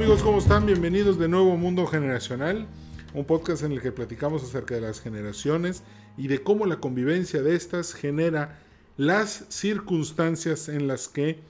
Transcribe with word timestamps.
amigos, 0.00 0.22
¿cómo 0.22 0.38
están? 0.38 0.64
Bienvenidos 0.64 1.18
de 1.18 1.28
nuevo 1.28 1.52
a 1.52 1.56
Mundo 1.56 1.86
Generacional, 1.86 2.66
un 3.12 3.26
podcast 3.26 3.64
en 3.64 3.72
el 3.72 3.82
que 3.82 3.92
platicamos 3.92 4.42
acerca 4.42 4.74
de 4.74 4.80
las 4.80 4.98
generaciones 4.98 5.82
y 6.16 6.28
de 6.28 6.42
cómo 6.42 6.64
la 6.64 6.80
convivencia 6.80 7.42
de 7.42 7.54
estas 7.54 7.92
genera 7.92 8.62
las 8.96 9.44
circunstancias 9.50 10.70
en 10.70 10.88
las 10.88 11.06
que 11.06 11.40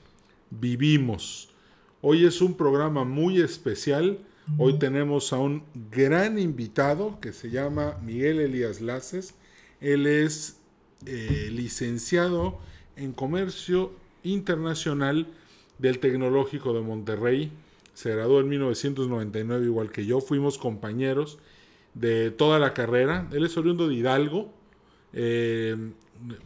vivimos. 0.49 1.53
Hoy 2.01 2.25
es 2.25 2.41
un 2.41 2.57
programa 2.57 3.05
muy 3.05 3.39
especial. 3.39 4.19
Hoy 4.57 4.77
tenemos 4.77 5.31
a 5.31 5.37
un 5.37 5.63
gran 5.89 6.37
invitado 6.37 7.21
que 7.21 7.31
se 7.31 7.51
llama 7.51 7.99
Miguel 8.03 8.41
Elías 8.41 8.81
Laces. 8.81 9.33
Él 9.79 10.05
es 10.05 10.57
eh, 11.05 11.47
licenciado 11.53 12.59
en 12.97 13.13
Comercio 13.13 13.93
Internacional 14.23 15.27
del 15.77 15.99
Tecnológico 15.99 16.73
de 16.73 16.81
Monterrey. 16.81 17.53
Se 18.01 18.09
graduó 18.09 18.39
en 18.39 18.49
1999 18.49 19.63
igual 19.63 19.91
que 19.91 20.07
yo. 20.07 20.21
Fuimos 20.21 20.57
compañeros 20.57 21.37
de 21.93 22.31
toda 22.31 22.57
la 22.57 22.73
carrera. 22.73 23.29
Él 23.31 23.45
es 23.45 23.55
oriundo 23.57 23.87
de 23.87 23.93
Hidalgo. 23.93 24.51
Eh, 25.13 25.77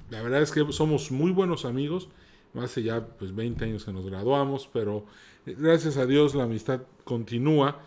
la 0.10 0.22
verdad 0.22 0.42
es 0.42 0.52
que 0.52 0.70
somos 0.74 1.12
muy 1.12 1.32
buenos 1.32 1.64
amigos. 1.64 2.10
Hace 2.56 2.84
ya 2.84 3.08
pues 3.08 3.34
20 3.34 3.64
años 3.64 3.86
que 3.86 3.94
nos 3.94 4.06
graduamos, 4.06 4.70
pero 4.74 5.06
gracias 5.46 5.96
a 5.96 6.06
Dios 6.06 6.36
la 6.36 6.44
amistad 6.44 6.82
continúa. 7.06 7.80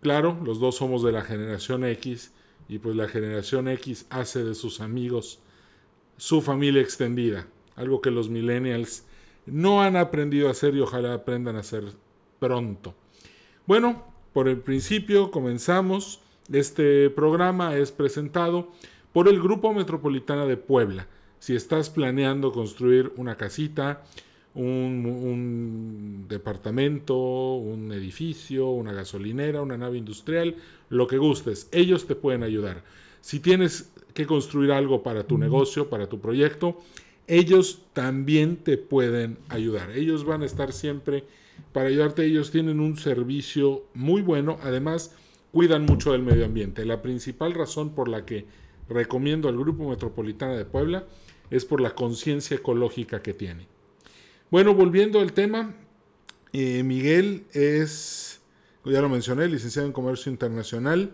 Claro, 0.00 0.40
los 0.42 0.58
dos 0.58 0.76
somos 0.76 1.02
de 1.02 1.12
la 1.12 1.20
generación 1.20 1.84
X 1.84 2.32
y 2.70 2.78
pues 2.78 2.96
la 2.96 3.06
generación 3.06 3.68
X 3.68 4.06
hace 4.08 4.42
de 4.44 4.54
sus 4.54 4.80
amigos 4.80 5.40
su 6.16 6.40
familia 6.40 6.80
extendida, 6.80 7.48
algo 7.76 8.00
que 8.00 8.10
los 8.10 8.30
millennials 8.30 9.04
no 9.44 9.82
han 9.82 9.96
aprendido 9.96 10.48
a 10.48 10.52
hacer 10.52 10.74
y 10.74 10.80
ojalá 10.80 11.12
aprendan 11.12 11.56
a 11.56 11.60
hacer 11.60 11.84
pronto. 12.44 12.94
Bueno, 13.66 14.04
por 14.34 14.48
el 14.48 14.58
principio 14.58 15.30
comenzamos. 15.30 16.20
Este 16.52 17.08
programa 17.08 17.74
es 17.74 17.90
presentado 17.90 18.70
por 19.14 19.28
el 19.28 19.40
Grupo 19.40 19.72
Metropolitana 19.72 20.44
de 20.44 20.58
Puebla. 20.58 21.06
Si 21.38 21.56
estás 21.56 21.88
planeando 21.88 22.52
construir 22.52 23.12
una 23.16 23.36
casita, 23.38 24.02
un, 24.54 26.26
departamento, 26.28 27.16
un 27.16 27.90
edificio, 27.92 28.68
una 28.68 28.92
gasolinera, 28.92 29.62
una 29.62 29.78
nave 29.78 29.96
industrial, 29.96 30.56
lo 30.90 31.06
que 31.06 31.16
gustes, 31.16 31.70
ellos 31.72 32.06
te 32.06 32.14
pueden 32.14 32.42
ayudar. 32.42 32.84
Si 33.22 33.40
tienes 33.40 33.90
que 34.12 34.26
construir 34.26 34.70
algo 34.70 35.02
para 35.02 35.26
tu 35.26 35.38
negocio, 35.38 35.88
para 35.88 36.10
tu 36.10 36.20
proyecto, 36.20 36.78
ellos 37.26 37.80
también 37.94 38.58
te 38.58 38.76
pueden 38.76 39.38
ayudar. 39.48 39.92
Ellos 39.92 40.26
van 40.26 40.42
a 40.42 40.46
estar 40.46 40.74
siempre 40.74 41.24
para 41.72 41.88
ayudarte. 41.88 42.24
Ellos 42.24 42.50
tienen 42.50 42.80
un 42.80 42.96
servicio 42.96 43.84
muy 43.94 44.22
bueno. 44.22 44.58
Además, 44.62 45.14
cuidan 45.52 45.84
mucho 45.84 46.12
del 46.12 46.22
medio 46.22 46.44
ambiente. 46.44 46.84
La 46.84 47.02
principal 47.02 47.54
razón 47.54 47.94
por 47.94 48.08
la 48.08 48.24
que 48.24 48.46
recomiendo 48.88 49.48
al 49.48 49.56
Grupo 49.56 49.88
Metropolitana 49.88 50.54
de 50.54 50.64
Puebla 50.64 51.04
es 51.50 51.64
por 51.64 51.80
la 51.80 51.94
conciencia 51.94 52.56
ecológica 52.56 53.22
que 53.22 53.34
tiene. 53.34 53.66
Bueno, 54.50 54.74
volviendo 54.74 55.20
al 55.20 55.32
tema, 55.32 55.74
eh, 56.52 56.82
Miguel 56.82 57.44
es, 57.52 58.40
ya 58.84 59.00
lo 59.00 59.08
mencioné, 59.08 59.48
licenciado 59.48 59.86
en 59.86 59.92
Comercio 59.92 60.30
Internacional. 60.30 61.12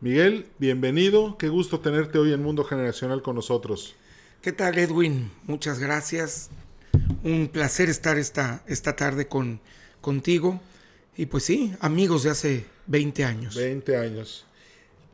Miguel, 0.00 0.46
bienvenido. 0.58 1.38
Qué 1.38 1.48
gusto 1.48 1.80
tenerte 1.80 2.18
hoy 2.18 2.32
en 2.32 2.42
Mundo 2.42 2.64
Generacional 2.64 3.22
con 3.22 3.36
nosotros. 3.36 3.94
¿Qué 4.40 4.50
tal, 4.50 4.76
Edwin? 4.76 5.30
Muchas 5.46 5.78
gracias. 5.78 6.50
Un 7.24 7.48
placer 7.48 7.88
estar 7.88 8.18
esta, 8.18 8.62
esta 8.66 8.96
tarde 8.96 9.28
con, 9.28 9.60
contigo. 10.00 10.60
Y 11.16 11.26
pues 11.26 11.44
sí, 11.44 11.74
amigos 11.80 12.22
de 12.22 12.30
hace 12.30 12.66
20 12.86 13.24
años. 13.24 13.54
20 13.54 13.96
años. 13.96 14.46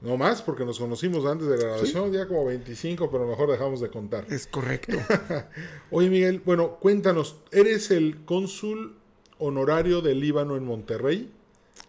No 0.01 0.17
más, 0.17 0.43
porque 0.43 0.65
nos 0.65 0.79
conocimos 0.79 1.27
antes 1.27 1.49
de 1.49 1.57
la 1.57 1.65
grabación, 1.65 2.13
ya 2.13 2.29
como 2.29 2.45
25, 2.45 3.11
pero 3.11 3.27
mejor 3.27 3.51
dejamos 3.51 3.81
de 3.81 3.91
contar. 3.91 4.27
Es 4.31 4.47
correcto. 4.47 4.97
Oye, 5.91 6.09
Miguel, 6.09 6.41
bueno, 6.45 6.77
cuéntanos, 6.77 7.37
¿eres 7.51 7.91
el 7.91 8.25
cónsul 8.25 8.95
honorario 9.39 10.01
del 10.01 10.21
Líbano 10.21 10.57
en 10.57 10.65
Monterrey? 10.65 11.33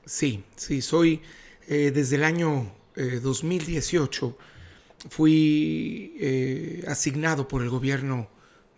Sí, 0.06 0.44
sí, 0.56 0.82
soy 0.82 1.22
eh, 1.68 1.92
desde 1.94 2.16
el 2.16 2.24
año 2.24 2.72
2018 2.96 4.26
eh, 4.28 5.08
fui 5.08 6.16
eh, 6.20 6.84
asignado 6.88 7.48
por 7.48 7.62
el 7.62 7.70
gobierno 7.70 8.28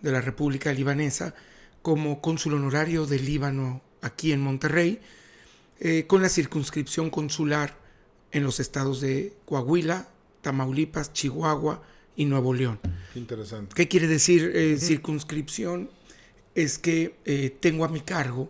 de 0.01 0.12
la 0.12 0.22
República 0.22 0.73
Libanesa 0.73 1.34
como 1.81 2.22
cónsul 2.22 2.53
honorario 2.53 3.06
del 3.06 3.25
Líbano 3.25 3.81
aquí 4.01 4.31
en 4.31 4.41
Monterrey, 4.41 5.00
eh, 5.79 6.06
con 6.07 6.22
la 6.22 6.29
circunscripción 6.29 7.09
consular 7.09 7.78
en 8.31 8.44
los 8.44 8.59
estados 8.59 9.01
de 9.01 9.34
Coahuila, 9.45 10.07
Tamaulipas, 10.41 11.13
Chihuahua 11.13 11.84
y 12.16 12.25
Nuevo 12.25 12.53
León. 12.53 12.79
interesante. 13.16 13.75
¿Qué 13.75 13.88
quiere 13.88 14.07
decir 14.07 14.78
circunscripción? 14.79 15.90
Es 16.56 16.78
que 16.78 17.57
tengo 17.59 17.85
a 17.85 17.90
mi 17.90 18.01
cargo 18.01 18.50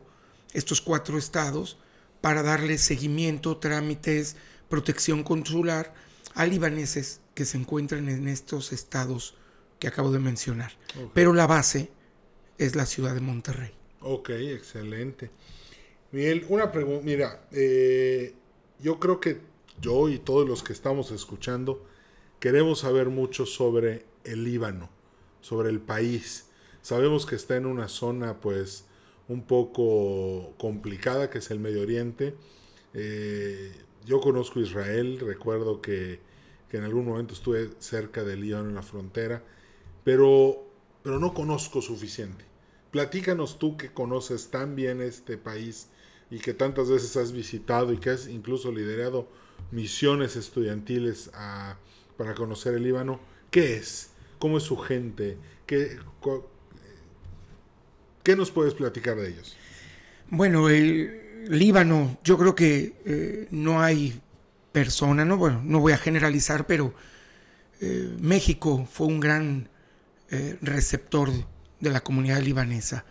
estos 0.53 0.81
cuatro 0.81 1.17
estados 1.17 1.78
para 2.22 2.44
darle 2.44 2.78
seguimiento, 2.78 3.57
trámites, 3.57 4.35
protección 4.69 5.23
consular 5.23 5.94
a 6.34 6.45
libaneses 6.45 7.19
que 7.34 7.45
se 7.45 7.57
encuentran 7.57 8.07
en 8.07 8.28
estos 8.28 8.72
estados 8.72 9.35
que 9.81 9.87
acabo 9.87 10.11
de 10.11 10.19
mencionar. 10.19 10.71
Pero 11.15 11.33
la 11.33 11.47
base 11.47 11.89
es 12.59 12.75
la 12.75 12.85
ciudad 12.85 13.15
de 13.15 13.19
Monterrey. 13.19 13.71
Ok, 14.01 14.29
excelente. 14.29 15.31
Miguel, 16.11 16.45
una 16.49 16.71
pregunta, 16.71 17.03
mira, 17.03 17.47
eh, 17.51 18.35
yo 18.79 18.99
creo 18.99 19.19
que 19.19 19.41
yo 19.81 20.07
y 20.07 20.19
todos 20.19 20.47
los 20.47 20.61
que 20.61 20.71
estamos 20.71 21.09
escuchando 21.09 21.83
queremos 22.39 22.79
saber 22.79 23.09
mucho 23.09 23.47
sobre 23.47 24.05
el 24.23 24.43
Líbano, 24.43 24.91
sobre 25.41 25.69
el 25.69 25.79
país. 25.79 26.45
Sabemos 26.83 27.25
que 27.25 27.35
está 27.35 27.55
en 27.55 27.65
una 27.65 27.87
zona 27.87 28.39
pues 28.39 28.85
un 29.29 29.41
poco 29.41 30.53
complicada 30.59 31.31
que 31.31 31.39
es 31.39 31.49
el 31.49 31.59
Medio 31.59 31.81
Oriente. 31.81 32.35
Eh, 32.93 33.71
yo 34.05 34.21
conozco 34.21 34.59
Israel, 34.59 35.19
recuerdo 35.19 35.81
que, 35.81 36.19
en 36.71 36.83
algún 36.83 37.05
momento 37.05 37.33
estuve 37.33 37.71
cerca 37.79 38.23
de 38.23 38.37
Líbano 38.37 38.69
en 38.69 38.75
la 38.75 38.83
frontera, 38.83 39.43
pero, 40.03 40.67
pero 41.03 41.19
no 41.19 41.34
conozco 41.34 41.81
suficiente. 41.81 42.45
Platícanos 42.91 43.59
tú 43.59 43.78
que 43.78 43.91
conoces 43.91 44.50
tan 44.50 44.75
bien 44.75 45.01
este 45.01 45.38
país 45.38 45.88
y 46.29 46.39
que 46.39 46.53
tantas 46.53 46.89
veces 46.89 47.16
has 47.17 47.31
visitado 47.31 47.94
y 47.94 47.97
que 47.97 48.09
has 48.09 48.28
incluso 48.28 48.72
liderado 48.72 49.28
misiones 49.72 50.35
estudiantiles 50.35 51.31
para 52.17 52.35
conocer 52.35 52.73
el 52.73 52.84
Líbano. 52.84 53.19
¿Qué 53.50 53.75
es? 53.75 54.11
¿Cómo 54.40 54.57
es 54.57 54.63
su 54.63 54.78
gente? 54.78 55.38
¿Qué, 55.66 55.97
¿Qué 58.23 58.35
nos 58.35 58.51
puedes 58.51 58.73
platicar 58.73 59.17
de 59.17 59.29
ellos? 59.29 59.56
Bueno, 60.29 60.69
el, 60.69 61.22
Líbano, 61.50 62.17
yo 62.23 62.38
creo 62.38 62.56
que 62.56 62.94
eh, 63.06 63.47
no 63.51 63.81
hay 63.81 64.22
persona, 64.72 65.25
no, 65.25 65.38
bueno, 65.38 65.61
no 65.66 65.79
voy 65.79 65.94
a 65.94 65.97
generalizar, 65.97 66.67
pero 66.67 66.94
eh, 67.79 68.16
México 68.19 68.88
fue 68.90 69.07
un 69.07 69.19
gran 69.19 69.69
eh, 70.31 70.57
receptor 70.61 71.29
de 71.79 71.89
la 71.89 72.01
comunidad 72.01 72.41
libanesa. 72.41 73.05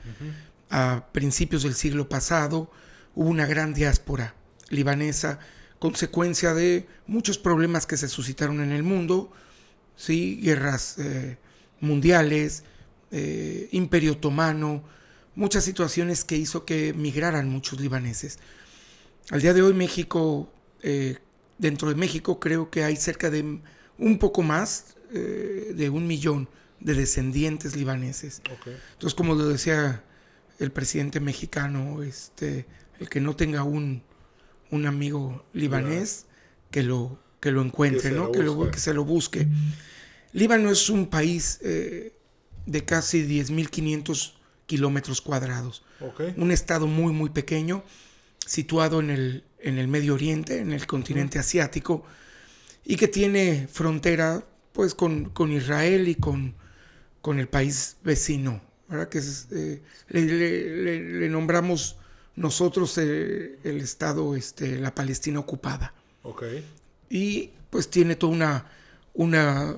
A 0.71 1.07
principios 1.13 1.63
del 1.63 1.75
siglo 1.75 2.09
pasado 2.09 2.71
hubo 3.15 3.29
una 3.29 3.47
gran 3.47 3.75
diáspora 3.75 4.35
libanesa, 4.69 5.39
consecuencia 5.79 6.55
de 6.55 6.87
muchos 7.07 7.39
problemas 7.39 7.87
que 7.87 7.97
se 7.97 8.09
suscitaron 8.09 8.61
en 8.61 8.73
el 8.73 8.83
mundo, 8.83 9.33
¿sí? 9.97 10.41
guerras 10.43 10.97
mundiales, 11.81 12.63
imperio 13.73 14.13
otomano, 14.13 14.85
muchas 15.35 15.65
situaciones 15.65 16.25
que 16.25 16.37
hizo 16.37 16.65
que 16.65 16.93
migraran 16.93 17.49
muchos 17.49 17.81
libaneses. 17.81 18.39
Al 19.31 19.41
día 19.41 19.55
de 19.55 19.63
hoy 19.63 19.75
México, 19.75 20.53
eh, 20.83 21.19
dentro 21.59 21.89
de 21.89 21.95
México 21.95 22.41
creo 22.41 22.71
que 22.71 22.85
hay 22.85 22.97
cerca 22.97 23.31
de 23.31 23.61
un 23.99 24.19
poco 24.19 24.43
más 24.43 24.97
eh, 25.13 25.73
de 25.75 25.91
un 25.91 26.07
millón 26.07 26.49
de 26.81 26.95
descendientes 26.95 27.77
libaneses. 27.77 28.43
Entonces, 28.93 29.15
como 29.15 29.35
lo 29.35 29.47
decía 29.47 30.03
el 30.59 30.73
presidente 30.73 31.21
mexicano, 31.21 32.03
este, 32.03 32.67
el 32.99 33.09
que 33.09 33.21
no 33.21 33.37
tenga 33.37 33.63
un, 33.63 34.03
un 34.71 34.87
amigo 34.87 35.45
libanés, 35.53 36.27
que 36.71 36.83
lo, 36.83 37.19
que 37.41 37.51
lo 37.51 37.63
encuentre, 37.63 38.11
que 38.11 38.17
¿no? 38.17 38.33
Que, 38.33 38.43
lo, 38.43 38.71
que, 38.71 38.79
se 38.79 38.95
lo 38.95 39.05
busque. 39.05 39.47
Líbano 40.33 40.71
es 40.71 40.89
un 40.91 41.07
país 41.07 41.59
eh, 41.63 42.15
de 42.67 42.85
casi 42.85 43.23
10.500 43.27 44.35
kilómetros 44.67 45.21
cuadrados. 45.21 45.83
Un 46.37 46.51
estado 46.51 46.87
muy, 46.87 47.13
muy 47.13 47.31
pequeño, 47.31 47.83
situado 48.47 49.01
en 49.01 49.11
el, 49.11 49.45
en 49.59 49.79
el 49.79 49.89
Medio 49.89 50.15
Oriente, 50.15 50.61
en 50.61 50.73
el 50.73 50.87
continente 50.87 51.39
asiático, 51.39 52.05
y 52.85 52.97
que 52.97 53.09
tiene 53.09 53.69
frontera 53.71 54.45
pues 54.73 54.95
con, 54.95 55.27
con 55.31 55.53
Israel 55.53 56.09
y 56.09 56.15
con, 56.15 56.55
con 57.21 57.39
el 57.39 57.49
país 57.49 57.97
vecino, 58.03 58.61
¿verdad? 58.89 59.09
Que 59.09 59.21
eh, 59.53 59.83
le, 60.09 61.29
nombramos 61.29 61.97
nosotros 62.37 62.97
el 62.99 63.81
Estado, 63.81 64.35
este, 64.35 64.79
la 64.79 64.95
Palestina 64.95 65.39
ocupada. 65.39 65.95
Ok. 66.23 66.45
Y 67.09 67.51
pues 67.71 67.91
tiene 67.91 68.17
toda 68.17 68.33
una, 68.33 68.67
una, 69.15 69.77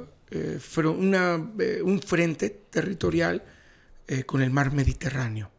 una 0.86 1.50
un 1.84 2.02
frente 2.02 2.50
territorial 2.70 3.42
con 4.26 4.42
el 4.42 4.50
mar 4.50 4.72
Mediterráneo. 4.72 5.50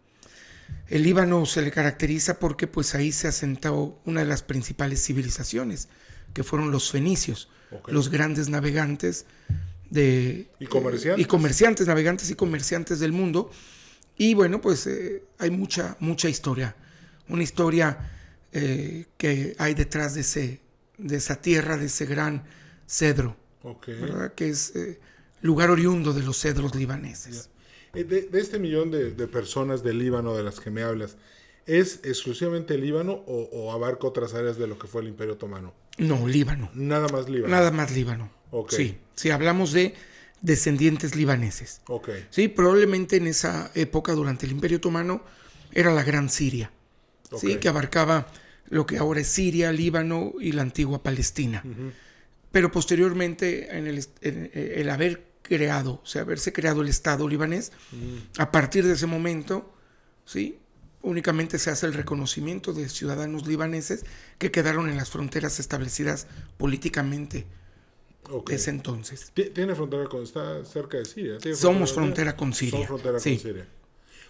El 0.87 1.03
Líbano 1.03 1.45
se 1.45 1.61
le 1.61 1.71
caracteriza 1.71 2.39
porque 2.39 2.67
pues 2.67 2.93
ahí 2.95 3.11
se 3.11 3.27
asentó 3.27 3.99
una 4.05 4.21
de 4.21 4.27
las 4.27 4.43
principales 4.43 5.03
civilizaciones, 5.03 5.87
que 6.33 6.43
fueron 6.43 6.71
los 6.71 6.91
fenicios, 6.91 7.49
los 7.87 8.09
grandes 8.09 8.49
navegantes 8.49 9.25
de... 9.93 10.47
Y 10.59 10.65
comerciantes. 10.65 11.23
y 11.23 11.27
comerciantes, 11.27 11.87
navegantes 11.87 12.29
y 12.31 12.35
comerciantes 12.35 12.99
del 12.99 13.11
mundo. 13.11 13.51
Y 14.17 14.33
bueno, 14.33 14.59
pues 14.59 14.87
eh, 14.87 15.23
hay 15.37 15.51
mucha, 15.51 15.95
mucha 15.99 16.29
historia. 16.29 16.75
Una 17.29 17.43
historia 17.43 18.11
eh, 18.51 19.05
que 19.17 19.55
hay 19.59 19.73
detrás 19.75 20.15
de, 20.15 20.21
ese, 20.21 20.61
de 20.97 21.15
esa 21.15 21.41
tierra, 21.41 21.77
de 21.77 21.85
ese 21.85 22.05
gran 22.05 22.43
cedro, 22.87 23.37
que 24.35 24.49
es 24.49 24.75
eh, 24.75 24.99
lugar 25.41 25.69
oriundo 25.69 26.13
de 26.13 26.23
los 26.23 26.39
cedros 26.39 26.75
libaneses. 26.75 27.49
De, 27.93 28.27
este 28.33 28.57
millón 28.57 28.89
de, 28.89 29.11
personas 29.27 29.83
del 29.83 29.99
Líbano 29.99 30.35
de 30.35 30.41
las 30.41 30.59
que 30.59 30.71
me 30.71 30.81
hablas, 30.81 31.17
¿es 31.67 31.99
exclusivamente 32.03 32.77
Líbano 32.79 33.23
o, 33.27 33.71
abarca 33.71 34.07
otras 34.07 34.33
áreas 34.33 34.57
de 34.57 34.67
lo 34.67 34.79
que 34.79 34.87
fue 34.87 35.01
el 35.01 35.07
Imperio 35.07 35.33
Otomano? 35.33 35.73
No, 35.99 36.27
Líbano. 36.27 36.71
Nada 36.73 37.07
más 37.09 37.29
Líbano. 37.29 37.55
Nada 37.55 37.69
más 37.69 37.91
Líbano. 37.91 38.42
Sí, 38.69 38.97
si 39.15 39.29
hablamos 39.29 39.71
de 39.71 39.93
descendientes 40.41 41.15
libaneses. 41.15 41.81
Okay. 41.87 42.27
Sí, 42.29 42.47
probablemente 42.47 43.17
en 43.17 43.27
esa 43.27 43.71
época, 43.75 44.13
durante 44.13 44.45
el 44.45 44.51
Imperio 44.51 44.77
Otomano, 44.77 45.23
era 45.71 45.91
la 45.91 46.03
Gran 46.03 46.29
Siria. 46.29 46.71
Sí, 47.35 47.55
que 47.55 47.67
abarcaba 47.67 48.27
lo 48.69 48.85
que 48.85 48.97
ahora 48.97 49.21
es 49.21 49.27
Siria, 49.27 49.71
Líbano 49.71 50.33
y 50.39 50.51
la 50.51 50.61
antigua 50.61 51.01
Palestina. 51.01 51.63
Pero 52.51 52.71
posteriormente, 52.71 53.75
en 53.75 53.87
el, 53.87 54.05
en 54.21 54.51
el 54.53 54.89
haber 54.89 55.23
creado, 55.41 56.01
o 56.03 56.05
sea, 56.05 56.21
haberse 56.21 56.53
creado 56.53 56.81
el 56.81 56.89
Estado 56.89 57.27
libanés, 57.27 57.71
a 58.37 58.51
partir 58.51 58.85
de 58.85 58.93
ese 58.93 59.07
momento, 59.07 59.73
¿sí? 60.25 60.59
únicamente 61.03 61.59
se 61.59 61.69
hace 61.69 61.85
el 61.85 61.93
reconocimiento 61.93 62.73
de 62.73 62.89
ciudadanos 62.89 63.45
libaneses 63.45 64.05
que 64.37 64.51
quedaron 64.51 64.89
en 64.89 64.97
las 64.97 65.09
fronteras 65.09 65.59
establecidas 65.59 66.27
políticamente 66.57 67.45
okay. 68.29 68.55
ese 68.55 68.69
entonces. 68.69 69.31
Tiene 69.33 69.75
frontera 69.75 70.05
con, 70.05 70.23
está 70.23 70.63
cerca 70.65 70.97
de 70.97 71.05
Siria. 71.05 71.37
Somos 71.55 71.93
frontera, 71.93 72.35
con 72.35 72.53
Siria. 72.53 72.71
Somos 72.71 72.87
frontera 72.87 73.13
con 73.13 73.21
Siria. 73.21 73.67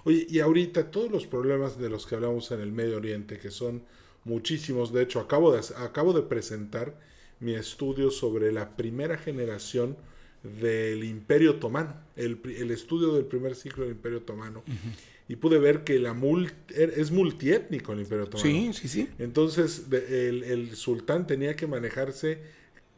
Oye, 0.05 0.27
y 0.29 0.39
ahorita 0.39 0.91
todos 0.91 1.09
los 1.09 1.25
problemas 1.27 1.77
de 1.77 1.89
los 1.89 2.05
que 2.05 2.15
hablamos 2.15 2.51
en 2.51 2.59
el 2.59 2.71
Medio 2.71 2.97
Oriente, 2.97 3.39
que 3.39 3.51
son 3.51 3.83
muchísimos, 4.25 4.91
de 4.91 5.03
hecho, 5.03 5.19
acabo 5.19 5.51
de, 5.51 5.61
acabo 5.77 6.13
de 6.13 6.23
presentar 6.23 6.97
mi 7.39 7.55
estudio 7.55 8.11
sobre 8.11 8.51
la 8.51 8.75
primera 8.75 9.17
generación 9.17 9.97
del 10.43 11.03
Imperio 11.03 11.51
Otomano, 11.51 11.95
el, 12.15 12.39
estudio 12.71 13.13
del 13.13 13.25
primer 13.25 13.55
ciclo 13.55 13.83
del 13.83 13.93
Imperio 13.93 14.19
Otomano. 14.19 14.63
Y 15.29 15.37
pude 15.37 15.57
ver 15.57 15.85
que 15.85 15.99
la 15.99 16.15
er, 16.69 16.93
es 16.97 17.11
multiétnico 17.11 17.93
el 17.93 18.01
Imperio 18.01 18.25
Otomano. 18.25 18.49
Sí, 18.49 18.71
sí, 18.73 18.87
sí. 18.87 19.09
Entonces 19.19 19.85
el, 19.91 20.75
sultán 20.75 21.27
tenía 21.27 21.55
que 21.55 21.65
manejarse 21.65 22.39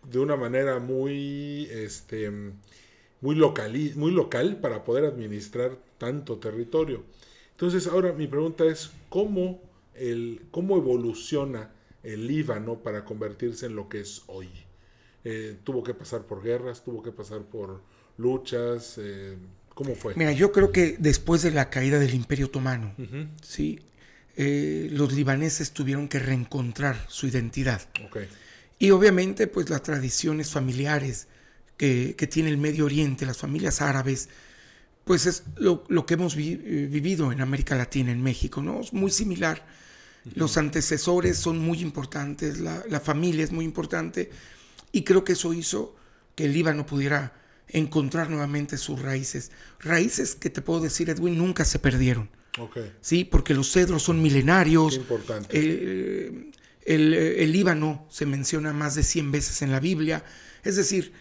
de 0.10 0.20
una 0.20 0.36
manera 0.36 0.80
muy, 0.80 1.68
este, 1.72 2.30
muy, 3.22 3.36
muy 3.96 4.12
local 4.12 4.60
para 4.62 4.84
poder 4.84 5.06
administrar 5.06 5.78
tanto 5.98 6.38
territorio. 6.38 7.04
Entonces 7.52 7.88
ahora 7.88 8.14
mi 8.14 8.28
pregunta 8.28 8.66
es, 8.66 8.92
¿cómo, 9.10 9.62
el, 9.94 10.42
cómo 10.52 10.78
evoluciona 10.78 11.72
el 12.04 12.28
Líbano 12.28 12.80
para 12.84 13.06
convertirse 13.06 13.66
en 13.66 13.76
lo 13.76 13.88
que 13.90 14.02
es 14.02 14.24
hoy? 14.28 14.50
Eh, 15.24 15.58
tuvo 15.64 15.84
que 15.84 15.94
pasar 15.94 16.24
por 16.24 16.44
guerras, 16.44 16.84
tuvo 16.84 17.02
que 17.02 17.12
pasar 17.12 17.42
por 17.42 17.82
luchas. 18.18 19.00
Eh, 19.00 19.36
¿Cómo 19.74 19.96
fue? 19.96 20.14
Mira, 20.16 20.32
yo 20.32 20.52
creo 20.52 20.72
que 20.72 20.98
después 21.00 21.42
de 21.42 21.52
la 21.52 21.70
caída 21.70 21.98
del 21.98 22.14
Imperio 22.14 22.46
Otomano, 22.46 22.94
¿sí? 23.42 23.80
Eh, 24.38 24.90
los 24.92 25.14
libaneses 25.14 25.72
tuvieron 25.72 26.08
que 26.08 26.20
reencontrar 26.20 27.06
su 27.08 27.28
identidad. 27.28 27.82
Y 28.80 28.92
obviamente, 28.92 29.48
pues 29.48 29.70
las 29.70 29.84
tradiciones 29.84 30.50
familiares 30.50 31.28
que, 31.78 32.14
tiene 32.30 32.50
el 32.50 32.58
Medio 32.58 32.86
Oriente, 32.86 33.26
las 33.26 33.38
familias 33.38 33.82
árabes, 33.82 34.30
pues 35.04 35.26
es 35.26 35.44
lo, 35.58 36.06
que 36.06 36.16
hemos 36.16 36.36
vivido 36.36 37.32
en 37.32 37.42
América 37.42 37.76
Latina, 37.76 38.12
en 38.12 38.22
México, 38.22 38.62
¿no? 38.62 38.82
Es 38.82 38.94
muy 38.94 39.12
similar. 39.12 39.66
Los 40.34 40.58
antecesores 40.58 41.38
son 41.38 41.60
muy 41.60 41.82
importantes, 41.82 42.60
la, 42.60 42.84
la 42.90 43.00
familia 43.00 43.44
es 43.44 43.52
muy 43.52 43.64
importante 43.64 44.32
y 44.92 45.04
creo 45.04 45.24
que 45.24 45.34
eso 45.34 45.54
hizo 45.54 45.96
que 46.34 46.46
el 46.46 46.54
Líbano 46.54 46.86
pudiera 46.86 47.34
encontrar 47.68 48.30
nuevamente 48.30 48.78
sus 48.78 49.02
raíces. 49.02 49.52
Raíces 49.80 50.36
que 50.36 50.50
te 50.50 50.62
puedo 50.62 50.82
decir, 50.82 51.10
Edwin, 51.10 51.38
nunca 51.38 51.66
se 51.66 51.80
perdieron. 51.80 52.30
Sí, 53.02 53.26
porque 53.26 53.54
los 53.54 53.72
cedros 53.72 54.04
son 54.04 54.22
milenarios. 54.22 54.96
importante. 54.96 55.50
Eh, 55.52 56.52
el, 56.86 57.52
Líbano 57.52 58.06
se 58.10 58.26
menciona 58.26 58.74
más 58.74 58.96
de 58.96 59.04
100 59.04 59.32
veces 59.32 59.62
en 59.62 59.72
la 59.72 59.80
Biblia. 59.80 60.24
Es 60.64 60.76
decir, 60.76 61.14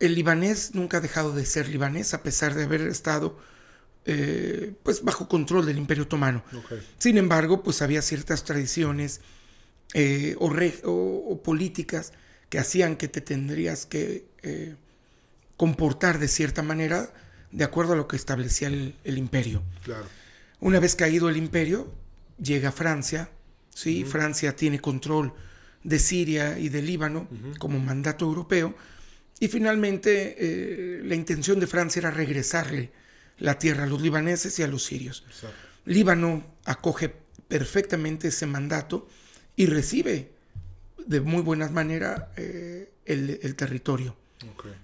el 0.00 0.14
libanés 0.14 0.74
nunca 0.74 0.98
ha 0.98 1.00
dejado 1.00 1.32
de 1.32 1.46
ser 1.46 1.68
libanés 1.68 2.12
a 2.12 2.22
pesar 2.22 2.54
de 2.54 2.64
haber 2.64 2.82
estado 2.82 3.38
eh, 4.04 4.74
pues 4.82 5.02
bajo 5.02 5.28
control 5.28 5.66
del 5.66 5.78
Imperio 5.78 6.04
Otomano. 6.04 6.44
Sin 6.98 7.16
embargo, 7.16 7.62
pues 7.62 7.80
había 7.82 8.02
ciertas 8.02 8.44
tradiciones 8.44 9.20
eh, 9.94 10.36
o 10.38 11.40
políticas 11.42 12.12
que 12.48 12.58
hacían 12.58 12.96
que 12.96 13.08
te 13.08 13.20
tendrías 13.20 13.86
que 13.86 14.26
eh, 14.42 14.76
comportar 15.56 16.18
de 16.18 16.28
cierta 16.28 16.62
manera 16.62 17.12
de 17.50 17.64
acuerdo 17.64 17.94
a 17.94 17.96
lo 17.96 18.06
que 18.06 18.16
establecía 18.16 18.68
el, 18.68 19.18
imperio. 19.18 19.62
Una 20.60 20.80
vez 20.80 20.94
caído 20.94 21.28
el 21.28 21.36
imperio, 21.36 21.92
llega 22.38 22.72
Francia, 22.72 23.30
¿sí? 23.76 24.04
Francia 24.04 24.56
tiene 24.56 24.80
control 24.80 25.34
de 25.84 25.98
Siria 25.98 26.58
y 26.58 26.70
de 26.70 26.80
Líbano 26.80 27.28
como 27.58 27.78
mandato 27.78 28.24
europeo, 28.24 28.74
y 29.38 29.48
finalmente 29.48 30.34
eh, 30.38 31.02
la 31.04 31.14
intención 31.14 31.60
de 31.60 31.66
Francia 31.66 32.00
era 32.00 32.10
regresarle 32.10 32.90
la 33.38 33.58
tierra 33.58 33.84
a 33.84 33.86
los 33.86 34.00
libaneses 34.00 34.58
y 34.58 34.62
a 34.62 34.66
los 34.66 34.82
sirios. 34.82 35.24
Líbano 35.84 36.56
acoge 36.64 37.14
perfectamente 37.48 38.28
ese 38.28 38.46
mandato 38.46 39.06
y 39.56 39.66
recibe 39.66 40.32
de 41.06 41.20
muy 41.20 41.42
buena 41.42 41.68
manera 41.68 42.32
eh, 42.36 42.90
el, 43.04 43.54
territorio. 43.56 44.16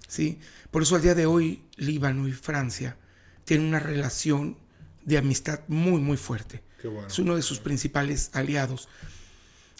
¿sí? 0.07 0.39
Por 0.69 0.83
eso 0.83 0.95
al 0.95 1.01
día 1.01 1.15
de 1.15 1.25
hoy 1.25 1.63
Líbano 1.77 2.27
y 2.27 2.31
Francia 2.31 2.95
tienen 3.43 3.67
una 3.67 3.79
relación 3.79 4.55
de 5.03 5.17
amistad 5.17 5.61
muy, 5.67 5.99
muy 5.99 6.15
fuerte. 6.15 6.61
Es 7.07 7.19
uno 7.19 7.35
de 7.35 7.41
sus 7.41 7.59
principales 7.59 8.29
aliados. 8.33 8.89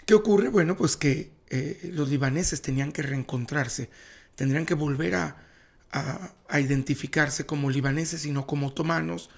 ¿Qué 0.06 0.14
ocurre? 0.14 0.50
Bueno, 0.50 0.78
pues 0.78 0.98
que 0.98 1.32
eh, 1.50 1.92
los 1.94 2.10
libaneses 2.10 2.62
tenían 2.62 2.92
que 2.92 3.02
reencontrarse, 3.02 3.90
tendrían 4.36 4.66
que 4.66 4.74
volver 4.74 5.16
a, 5.16 5.38
a, 5.92 6.60
identificarse 6.60 7.46
como 7.46 7.70
libaneses 7.70 8.26
y 8.26 8.32
no 8.32 8.48
como 8.48 8.68
otomanos. 8.68 9.30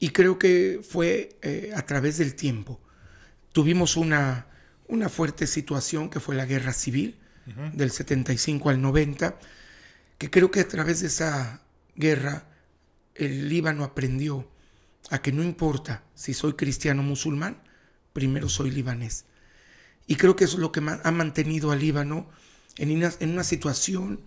Y 0.00 0.10
creo 0.10 0.38
que 0.38 0.80
fue 0.88 1.38
eh, 1.42 1.72
a 1.74 1.84
través 1.86 2.18
del 2.18 2.34
tiempo. 2.34 2.80
Tuvimos 3.52 3.96
una, 3.96 4.46
una 4.88 5.08
fuerte 5.08 5.46
situación 5.46 6.10
que 6.10 6.20
fue 6.20 6.34
la 6.34 6.46
guerra 6.46 6.72
civil 6.72 7.16
del 7.74 7.92
75 7.92 8.70
al 8.70 8.82
90, 8.82 9.38
que 10.18 10.30
creo 10.30 10.50
que 10.50 10.60
a 10.60 10.66
través 10.66 11.00
de 11.00 11.06
esa 11.06 11.62
guerra 11.94 12.44
el 13.14 13.48
Líbano 13.48 13.84
aprendió 13.84 14.50
a 15.10 15.22
que 15.22 15.32
no 15.32 15.42
importa 15.42 16.04
si 16.14 16.34
soy 16.34 16.54
cristiano 16.54 17.02
o 17.02 17.04
musulmán, 17.04 17.62
primero 18.12 18.48
soy 18.48 18.70
libanés. 18.70 19.24
Y 20.06 20.16
creo 20.16 20.36
que 20.36 20.44
eso 20.44 20.56
es 20.56 20.60
lo 20.60 20.72
que 20.72 20.80
ha 20.80 21.10
mantenido 21.10 21.72
al 21.72 21.80
Líbano 21.80 22.28
en 22.78 22.90
una, 22.92 23.12
en 23.20 23.30
una 23.30 23.44
situación 23.44 24.20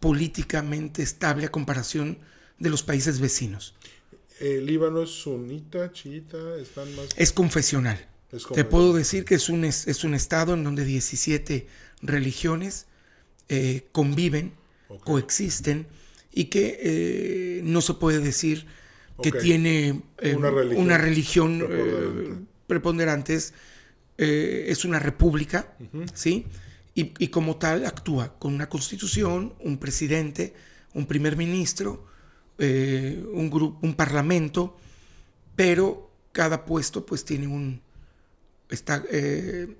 políticamente 0.00 1.02
estable 1.02 1.46
a 1.46 1.50
comparación 1.50 2.18
de 2.58 2.70
los 2.70 2.82
países 2.82 3.20
vecinos. 3.20 3.74
¿El 4.38 4.66
Líbano 4.66 5.02
es 5.02 5.10
sunita, 5.10 5.92
chiita? 5.92 6.56
Están 6.60 6.94
más... 6.94 7.08
Es 7.16 7.32
confesional. 7.32 8.06
Te 8.54 8.64
puedo 8.64 8.92
decir 8.92 9.24
que 9.24 9.36
es 9.36 9.48
un, 9.48 9.64
es, 9.64 10.04
un 10.04 10.14
estado 10.14 10.54
en 10.54 10.64
donde 10.64 10.84
17 10.84 11.66
religiones 12.02 12.86
eh, 13.48 13.86
conviven, 13.92 14.52
coexisten 15.04 15.86
y 16.32 16.44
que 16.46 16.78
eh, 16.80 17.60
no 17.64 17.80
se 17.80 17.94
puede 17.94 18.18
decir 18.18 18.66
que 19.22 19.32
tiene 19.32 20.02
eh, 20.18 20.34
una 20.34 20.98
religión, 20.98 22.46
preponderante. 22.66 23.38
Es, 24.18 24.84
una 24.84 24.98
república, 24.98 25.76
¿sí? 26.14 26.46
Y, 26.94 27.12
y, 27.18 27.28
como 27.28 27.56
tal 27.56 27.84
actúa 27.84 28.38
con 28.38 28.54
una 28.54 28.68
constitución, 28.68 29.54
un 29.60 29.76
presidente, 29.76 30.54
un 30.94 31.06
primer 31.06 31.36
ministro, 31.36 32.06
un, 32.58 33.50
grupo, 33.50 33.78
un 33.82 33.94
parlamento, 33.94 34.78
pero 35.54 36.10
cada 36.32 36.64
puesto 36.64 37.04
pues 37.04 37.24
tiene 37.24 37.46
un, 37.46 37.82
está, 38.70 39.04
eh, 39.10 39.76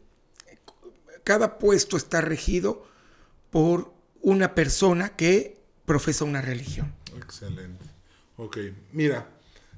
cada 1.25 1.59
puesto 1.59 1.97
está 1.97 2.21
regido 2.21 2.87
por 3.50 3.93
una 4.23 4.55
persona 4.55 5.16
que 5.16 5.61
profesa 5.85 6.25
una 6.25 6.43
religión. 6.43 6.93
Excelente. 7.16 7.85
Ok, 8.38 8.59
mira, 8.93 9.31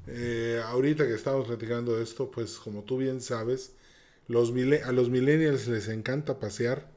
eh, 0.09 0.61
ahorita 0.67 1.07
que 1.07 1.15
estamos 1.15 1.47
platicando 1.47 1.97
de 1.97 2.03
esto, 2.03 2.31
pues 2.31 2.59
como 2.59 2.83
tú 2.83 2.97
bien 2.97 3.21
sabes, 3.21 3.73
los 4.27 4.50
a 4.85 4.93
los 4.93 5.11
millennials 5.11 5.69
les 5.69 5.88
encanta 5.88 6.41
pasear. 6.41 6.91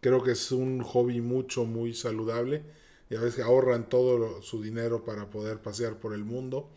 Creo 0.00 0.22
que 0.22 0.32
es 0.32 0.52
un 0.52 0.82
hobby 0.82 1.20
mucho, 1.20 1.64
muy 1.64 1.94
saludable. 1.94 2.62
Y 3.10 3.16
a 3.16 3.20
veces 3.20 3.44
ahorran 3.44 3.88
todo 3.88 4.40
su 4.42 4.62
dinero 4.62 5.04
para 5.04 5.28
poder 5.28 5.58
pasear 5.58 5.98
por 5.98 6.14
el 6.14 6.24
mundo. 6.24 6.70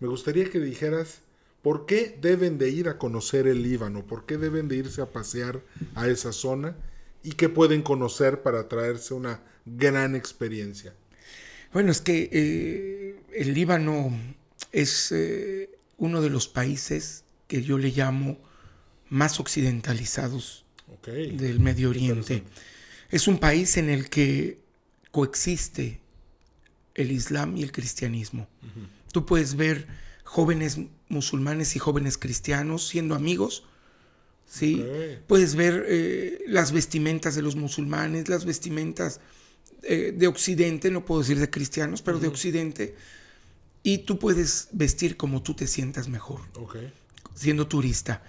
Me 0.00 0.08
gustaría 0.08 0.48
que 0.48 0.58
dijeras 0.58 1.20
por 1.60 1.86
qué 1.86 2.16
deben 2.20 2.58
de 2.58 2.70
ir 2.70 2.88
a 2.88 2.96
conocer 2.98 3.46
el 3.46 3.62
Líbano, 3.62 4.06
por 4.06 4.24
qué 4.26 4.38
deben 4.38 4.68
de 4.68 4.76
irse 4.76 5.02
a 5.02 5.12
pasear 5.12 5.60
a 5.94 6.08
esa 6.08 6.32
zona 6.32 6.76
y 7.22 7.32
qué 7.32 7.48
pueden 7.48 7.82
conocer 7.82 8.42
para 8.42 8.68
traerse 8.68 9.12
una 9.12 9.42
gran 9.66 10.14
experiencia. 10.14 10.94
Bueno, 11.72 11.90
es 11.90 12.00
que 12.00 12.30
eh, 12.32 13.05
el 13.36 13.52
Líbano 13.52 14.10
es 14.72 15.12
eh, 15.12 15.70
uno 15.98 16.22
de 16.22 16.30
los 16.30 16.48
países 16.48 17.24
que 17.46 17.62
yo 17.62 17.76
le 17.78 17.90
llamo 17.90 18.38
más 19.08 19.38
occidentalizados 19.38 20.64
del 21.04 21.60
Medio 21.60 21.90
Oriente. 21.90 22.42
Es 23.10 23.28
un 23.28 23.38
país 23.38 23.76
en 23.76 23.90
el 23.90 24.08
que 24.08 24.58
coexiste 25.10 26.00
el 26.94 27.12
Islam 27.12 27.56
y 27.56 27.62
el 27.62 27.72
cristianismo. 27.72 28.48
Tú 29.12 29.26
puedes 29.26 29.54
ver 29.54 29.86
jóvenes 30.24 30.78
musulmanes 31.08 31.76
y 31.76 31.78
jóvenes 31.78 32.18
cristianos 32.18 32.88
siendo 32.88 33.14
amigos. 33.14 33.64
¿sí? 34.46 34.84
Puedes 35.26 35.54
ver 35.54 35.84
eh, 35.88 36.42
las 36.46 36.72
vestimentas 36.72 37.34
de 37.34 37.42
los 37.42 37.54
musulmanes, 37.54 38.28
las 38.28 38.44
vestimentas 38.44 39.20
eh, 39.82 40.12
de 40.16 40.26
Occidente, 40.26 40.90
no 40.90 41.04
puedo 41.04 41.20
decir 41.20 41.38
de 41.38 41.50
cristianos, 41.50 42.02
pero 42.02 42.18
de 42.18 42.28
Occidente. 42.28 42.94
Y 43.86 43.98
tú 43.98 44.18
puedes 44.18 44.66
vestir 44.72 45.16
como 45.16 45.44
tú 45.44 45.54
te 45.54 45.68
sientas 45.68 46.08
mejor, 46.08 46.40
siendo 47.36 47.68
turista. 47.68 48.20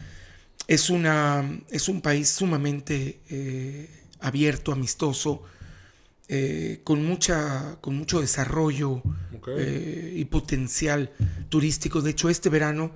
Es, 0.68 0.92
una, 0.92 1.64
es 1.72 1.90
un 1.90 2.02
país 2.02 2.30
sumamente 2.30 3.22
eh, 3.28 3.90
abierto, 4.20 4.72
amistoso, 4.72 5.42
eh, 6.28 6.82
con, 6.84 7.04
mucha, 7.04 7.78
con 7.82 7.96
mucho 7.96 8.22
desarrollo 8.22 9.02
y 10.14 10.24
potencial 10.26 11.12
turístico. 11.50 12.02
De 12.02 12.12
hecho, 12.12 12.30
este 12.30 12.50
verano 12.50 12.92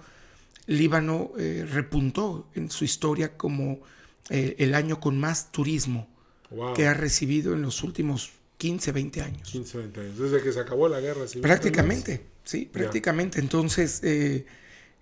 Líbano 0.67 1.31
repuntó 1.35 2.47
en 2.53 2.69
su 2.69 2.85
historia 2.85 3.37
como 3.37 3.79
el 4.29 4.75
año 4.75 4.99
con 4.99 5.19
más 5.19 5.51
turismo 5.51 6.07
que 6.75 6.85
ha 6.85 6.93
recibido 6.93 7.53
en 7.53 7.63
los 7.63 7.81
últimos 7.81 8.33
15, 8.59 8.91
20 8.91 9.21
años. 9.23 9.49
15, 9.49 9.77
20 9.79 9.99
años. 9.99 10.19
Desde 10.19 10.43
que 10.43 10.53
se 10.53 10.59
acabó 10.59 10.87
la 10.87 10.99
guerra. 10.99 11.25
Prácticamente, 11.41 12.29
sí, 12.43 12.69
prácticamente. 12.71 13.39
Entonces, 13.39 14.01
eh, 14.03 14.45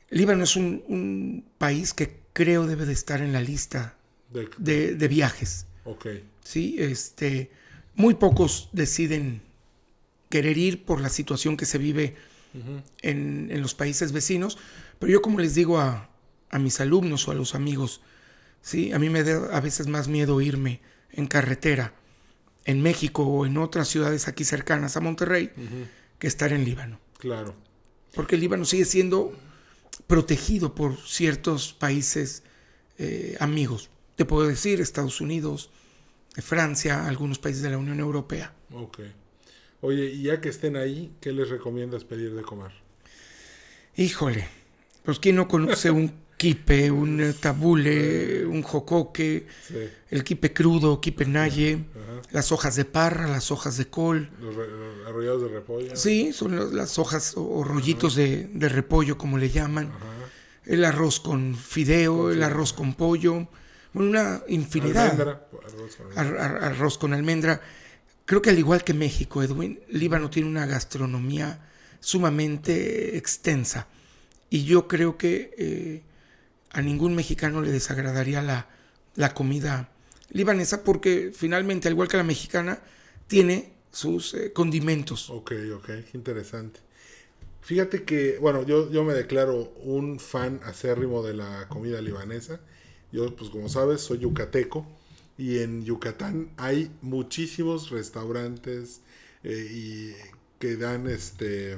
Líbano 0.09 0.43
es 0.43 0.55
un, 0.55 1.45
país 1.57 1.93
que 1.93 2.19
creo 2.33 2.65
debe 2.65 2.85
de 2.85 2.93
estar 2.93 3.21
en 3.21 3.33
la 3.33 3.41
lista 3.41 3.97
de, 4.57 5.07
viajes. 5.07 5.65
Ok. 5.83 6.07
Sí, 6.43 6.75
este, 6.79 7.51
muy 7.95 8.15
pocos 8.15 8.69
deciden 8.71 9.41
querer 10.29 10.57
ir 10.57 10.85
por 10.85 11.01
la 11.01 11.09
situación 11.09 11.57
que 11.57 11.65
se 11.65 11.77
vive 11.77 12.15
en, 13.01 13.61
los 13.61 13.75
países 13.75 14.11
vecinos, 14.11 14.57
pero 14.99 15.11
yo 15.11 15.21
como 15.21 15.39
les 15.39 15.55
digo 15.55 15.79
a, 15.79 16.09
a 16.49 16.59
mis 16.59 16.79
alumnos 16.79 17.27
o 17.27 17.31
a 17.31 17.35
los 17.35 17.55
amigos, 17.55 18.01
sí, 18.61 18.91
a 18.93 18.99
mí 18.99 19.09
me 19.09 19.23
da 19.23 19.55
a 19.55 19.61
veces 19.61 19.87
más 19.87 20.07
miedo 20.07 20.41
irme 20.41 20.81
en 21.11 21.27
carretera 21.27 21.93
en 22.65 22.81
México 22.81 23.23
o 23.23 23.45
en 23.45 23.57
otras 23.57 23.87
ciudades 23.87 24.27
aquí 24.27 24.43
cercanas 24.43 24.95
a 24.95 25.01
Monterrey 25.01 25.51
que 26.19 26.27
estar 26.27 26.53
en 26.53 26.65
Líbano. 26.65 26.99
Claro. 27.19 27.53
Porque 28.15 28.35
el 28.35 28.41
Líbano 28.41 28.65
sigue 28.65 28.85
siendo 28.85 29.33
protegido 30.07 30.73
por 30.73 30.97
ciertos 30.97 31.73
países 31.73 32.43
eh, 32.97 33.35
amigos. 33.39 33.89
Te 34.15 34.25
puedo 34.25 34.47
decir 34.47 34.81
Estados 34.81 35.21
Unidos, 35.21 35.69
Francia, 36.35 37.05
algunos 37.05 37.37
países 37.37 37.61
de 37.61 37.69
la 37.69 37.77
Unión 37.77 37.99
Europea. 37.99 38.53
Ok. 38.73 38.99
Oye, 39.81 40.05
y 40.05 40.23
ya 40.23 40.41
que 40.41 40.49
estén 40.49 40.75
ahí, 40.75 41.13
¿qué 41.21 41.31
les 41.31 41.49
recomiendas 41.49 42.05
pedir 42.05 42.33
de 42.33 42.41
comer? 42.41 42.71
Híjole, 43.95 44.47
pues 45.03 45.19
¿quién 45.19 45.35
no 45.35 45.47
conoce 45.47 45.91
un 45.91 46.13
quipe, 46.39 46.89
un 46.89 47.35
tabule, 47.37 48.45
un 48.45 48.63
jocoque, 48.63 49.45
el 50.09 50.23
quipe 50.23 50.53
crudo, 50.53 51.01
quipe 51.01 51.25
naye, 51.25 51.83
las 52.31 52.53
hojas 52.53 52.77
de 52.77 52.85
parra, 52.85 53.27
las 53.27 53.51
hojas 53.51 53.75
de 53.75 53.87
col. 53.87 54.31
Los, 54.39 54.55
arrollados 55.05 55.41
de 55.43 55.47
repollo. 55.49 55.95
Sí, 55.97 56.31
son 56.31 56.77
las 56.77 56.97
hojas 56.97 57.33
o, 57.35 57.65
rollitos 57.65 58.15
de, 58.15 58.69
repollo, 58.69 59.17
como 59.17 59.37
le 59.37 59.49
llaman. 59.49 59.91
El 60.65 60.85
arroz 60.85 61.19
con 61.19 61.55
fideo, 61.55 62.31
el 62.31 62.41
arroz 62.41 62.71
con 62.71 62.93
pollo. 62.93 63.49
una 63.93 64.41
infinidad. 64.47 65.09
Almendra, 65.11 65.47
arroz, 65.65 65.97
con 65.97 66.05
almendra. 66.15 66.67
arroz 66.67 66.97
con 66.97 67.13
almendra. 67.13 67.61
Creo 68.23 68.41
que 68.41 68.51
al 68.51 68.59
igual 68.59 68.85
que 68.85 68.93
México, 68.93 69.43
Edwin, 69.43 69.81
Líbano 69.89 70.29
tiene 70.29 70.47
una 70.47 70.65
gastronomía 70.65 71.67
sumamente 71.99 73.17
extensa. 73.17 73.87
Y 74.49 74.63
yo 74.63 74.87
creo 74.87 75.17
que 75.17 75.53
eh, 75.57 76.03
a 76.71 76.81
ningún 76.81 77.15
mexicano 77.15 77.61
le 77.61 77.71
desagradaría 77.71 78.41
la, 78.41 78.67
la 79.15 79.33
comida 79.33 79.91
libanesa 80.31 80.83
porque 80.83 81.31
finalmente, 81.33 81.87
al 81.87 81.93
igual 81.93 82.07
que 82.07 82.17
la 82.17 82.23
mexicana, 82.23 82.81
tiene 83.27 83.73
sus 83.91 84.33
eh, 84.33 84.53
condimentos. 84.53 85.29
Ok, 85.29 85.53
ok, 85.75 85.89
interesante. 86.13 86.79
Fíjate 87.61 88.03
que, 88.03 88.37
bueno, 88.39 88.63
yo, 88.63 88.89
yo 88.91 89.03
me 89.03 89.13
declaro 89.13 89.73
un 89.83 90.19
fan 90.19 90.59
acérrimo 90.63 91.23
de 91.23 91.33
la 91.33 91.67
comida 91.67 92.01
libanesa. 92.01 92.59
Yo, 93.11 93.35
pues 93.35 93.49
como 93.49 93.69
sabes, 93.69 94.01
soy 94.01 94.19
yucateco 94.19 94.85
y 95.37 95.59
en 95.59 95.83
Yucatán 95.83 96.51
hay 96.57 96.91
muchísimos 97.01 97.89
restaurantes 97.89 99.01
eh, 99.43 99.67
y 99.71 100.13
que 100.59 100.75
dan 100.75 101.07
este 101.07 101.77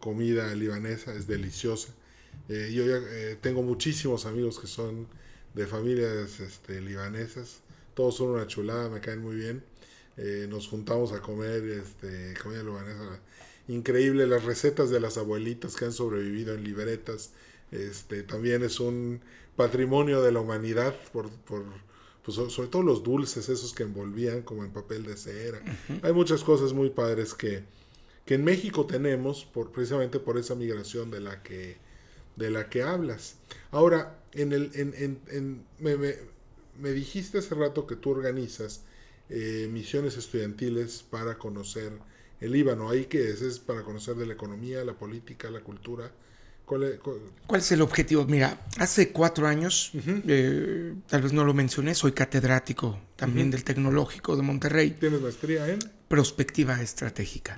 comida 0.00 0.54
libanesa, 0.54 1.14
es 1.14 1.26
deliciosa. 1.26 1.92
Eh, 2.50 2.72
yo 2.72 2.84
ya 2.84 2.96
eh, 2.96 3.38
tengo 3.40 3.62
muchísimos 3.62 4.26
amigos 4.26 4.58
que 4.58 4.66
son 4.66 5.06
de 5.54 5.68
familias 5.68 6.40
este, 6.40 6.80
libanesas. 6.80 7.60
Todos 7.94 8.16
son 8.16 8.30
una 8.30 8.48
chulada, 8.48 8.88
me 8.88 9.00
caen 9.00 9.20
muy 9.20 9.36
bien. 9.36 9.62
Eh, 10.16 10.46
nos 10.50 10.66
juntamos 10.66 11.12
a 11.12 11.20
comer 11.20 11.62
este, 11.64 12.34
comida 12.42 12.64
libanesa. 12.64 13.20
Increíble 13.68 14.26
las 14.26 14.42
recetas 14.42 14.90
de 14.90 14.98
las 14.98 15.16
abuelitas 15.16 15.76
que 15.76 15.84
han 15.84 15.92
sobrevivido 15.92 16.52
en 16.54 16.64
libretas. 16.64 17.30
Este, 17.70 18.24
también 18.24 18.64
es 18.64 18.80
un 18.80 19.20
patrimonio 19.54 20.20
de 20.20 20.32
la 20.32 20.40
humanidad 20.40 20.96
por, 21.12 21.30
por 21.30 21.62
pues, 22.24 22.36
sobre 22.52 22.68
todo 22.68 22.82
los 22.82 23.04
dulces, 23.04 23.48
esos 23.48 23.72
que 23.72 23.84
envolvían 23.84 24.42
como 24.42 24.64
en 24.64 24.72
papel 24.72 25.04
de 25.04 25.16
cera. 25.16 25.62
Hay 26.02 26.12
muchas 26.12 26.42
cosas 26.42 26.72
muy 26.72 26.90
padres 26.90 27.32
que, 27.32 27.62
que 28.24 28.34
en 28.34 28.42
México 28.42 28.86
tenemos 28.86 29.44
por, 29.44 29.70
precisamente 29.70 30.18
por 30.18 30.36
esa 30.36 30.56
migración 30.56 31.12
de 31.12 31.20
la 31.20 31.44
que 31.44 31.89
de 32.36 32.50
la 32.50 32.68
que 32.68 32.82
hablas. 32.82 33.36
Ahora, 33.70 34.18
en 34.32 34.52
el, 34.52 34.70
en, 34.74 35.20
en, 35.28 35.64
me, 35.78 35.96
me, 35.96 36.90
dijiste 36.90 37.38
hace 37.38 37.54
rato 37.54 37.86
que 37.86 37.96
tú 37.96 38.10
organizas 38.10 38.82
eh, 39.28 39.68
misiones 39.70 40.16
estudiantiles 40.16 41.02
para 41.02 41.38
conocer 41.38 41.92
el 42.40 42.52
Líbano. 42.52 42.88
¿Ahí 42.88 43.06
qué 43.06 43.30
es? 43.30 43.42
¿Es 43.42 43.58
para 43.58 43.82
conocer 43.82 44.16
de 44.16 44.26
la 44.26 44.34
economía, 44.34 44.84
la 44.84 44.94
política, 44.94 45.50
la 45.50 45.60
cultura? 45.60 46.10
¿Cuál 46.70 47.60
es, 47.60 47.72
el 47.72 47.82
objetivo? 47.82 48.24
Mira, 48.26 48.64
hace 48.78 49.10
cuatro 49.10 49.48
años, 49.48 49.90
eh, 50.06 50.94
tal 51.08 51.22
vez 51.22 51.32
no 51.32 51.44
lo 51.44 51.52
mencioné, 51.52 51.96
soy 51.96 52.12
catedrático 52.12 52.96
también 53.16 53.50
del 53.50 53.64
Tecnológico 53.64 54.36
de 54.36 54.42
Monterrey. 54.42 54.92
¿Tienes 54.92 55.20
maestría 55.20 55.68
en? 55.68 55.80
Perspectiva 56.10 56.82
estratégica. 56.82 57.56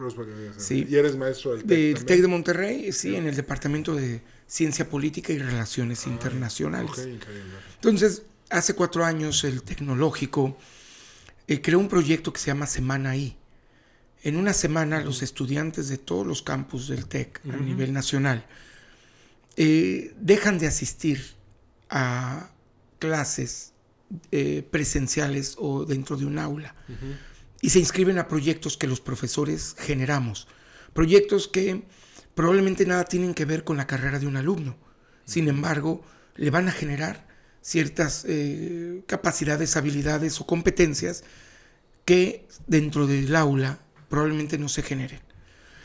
Sí. 0.58 0.86
¿Y 0.86 0.96
eres 0.96 1.16
maestro 1.16 1.56
del 1.56 1.64
TEC? 1.64 2.04
TEC 2.04 2.20
de 2.20 2.28
Monterrey, 2.28 2.92
sí, 2.92 3.16
en 3.16 3.26
el 3.26 3.34
Departamento 3.34 3.94
de 3.94 4.20
Ciencia 4.46 4.90
Política 4.90 5.32
y 5.32 5.38
Relaciones 5.38 6.06
Internacionales. 6.06 7.08
Entonces, 7.76 8.24
hace 8.50 8.74
cuatro 8.74 9.06
años 9.06 9.42
el 9.44 9.62
tecnológico 9.62 10.58
eh, 11.48 11.62
creó 11.62 11.78
un 11.78 11.88
proyecto 11.88 12.30
que 12.30 12.40
se 12.40 12.48
llama 12.48 12.66
Semana 12.66 13.16
I. 13.16 13.38
En 14.22 14.36
una 14.36 14.52
semana 14.52 15.00
los 15.00 15.22
estudiantes 15.22 15.88
de 15.88 15.96
todos 15.96 16.26
los 16.26 16.42
campus 16.42 16.88
del 16.88 17.06
TEC 17.06 17.40
a 17.50 17.56
nivel 17.56 17.94
nacional 17.94 18.44
eh, 19.56 20.12
dejan 20.20 20.58
de 20.58 20.66
asistir 20.66 21.22
a 21.88 22.50
clases 22.98 23.72
eh, 24.30 24.62
presenciales 24.70 25.56
o 25.58 25.86
dentro 25.86 26.18
de 26.18 26.26
un 26.26 26.38
aula 26.38 26.74
y 27.62 27.70
se 27.70 27.78
inscriben 27.78 28.18
a 28.18 28.28
proyectos 28.28 28.76
que 28.76 28.88
los 28.88 29.00
profesores 29.00 29.76
generamos. 29.78 30.48
Proyectos 30.92 31.46
que 31.46 31.84
probablemente 32.34 32.84
nada 32.84 33.04
tienen 33.04 33.34
que 33.34 33.44
ver 33.44 33.62
con 33.64 33.76
la 33.76 33.86
carrera 33.86 34.18
de 34.18 34.26
un 34.26 34.36
alumno. 34.36 34.76
Sin 35.24 35.48
embargo, 35.48 36.04
le 36.34 36.50
van 36.50 36.68
a 36.68 36.72
generar 36.72 37.28
ciertas 37.62 38.24
eh, 38.28 39.04
capacidades, 39.06 39.76
habilidades 39.76 40.40
o 40.40 40.46
competencias 40.46 41.22
que 42.04 42.48
dentro 42.66 43.06
del 43.06 43.34
aula 43.36 43.78
probablemente 44.08 44.58
no 44.58 44.68
se 44.68 44.82
generen. 44.82 45.20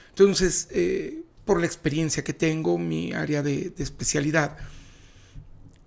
Entonces, 0.10 0.68
eh, 0.72 1.22
por 1.46 1.60
la 1.60 1.68
experiencia 1.68 2.24
que 2.24 2.34
tengo, 2.34 2.80
mi 2.80 3.14
área 3.14 3.44
de, 3.44 3.72
especialidad, 3.78 4.58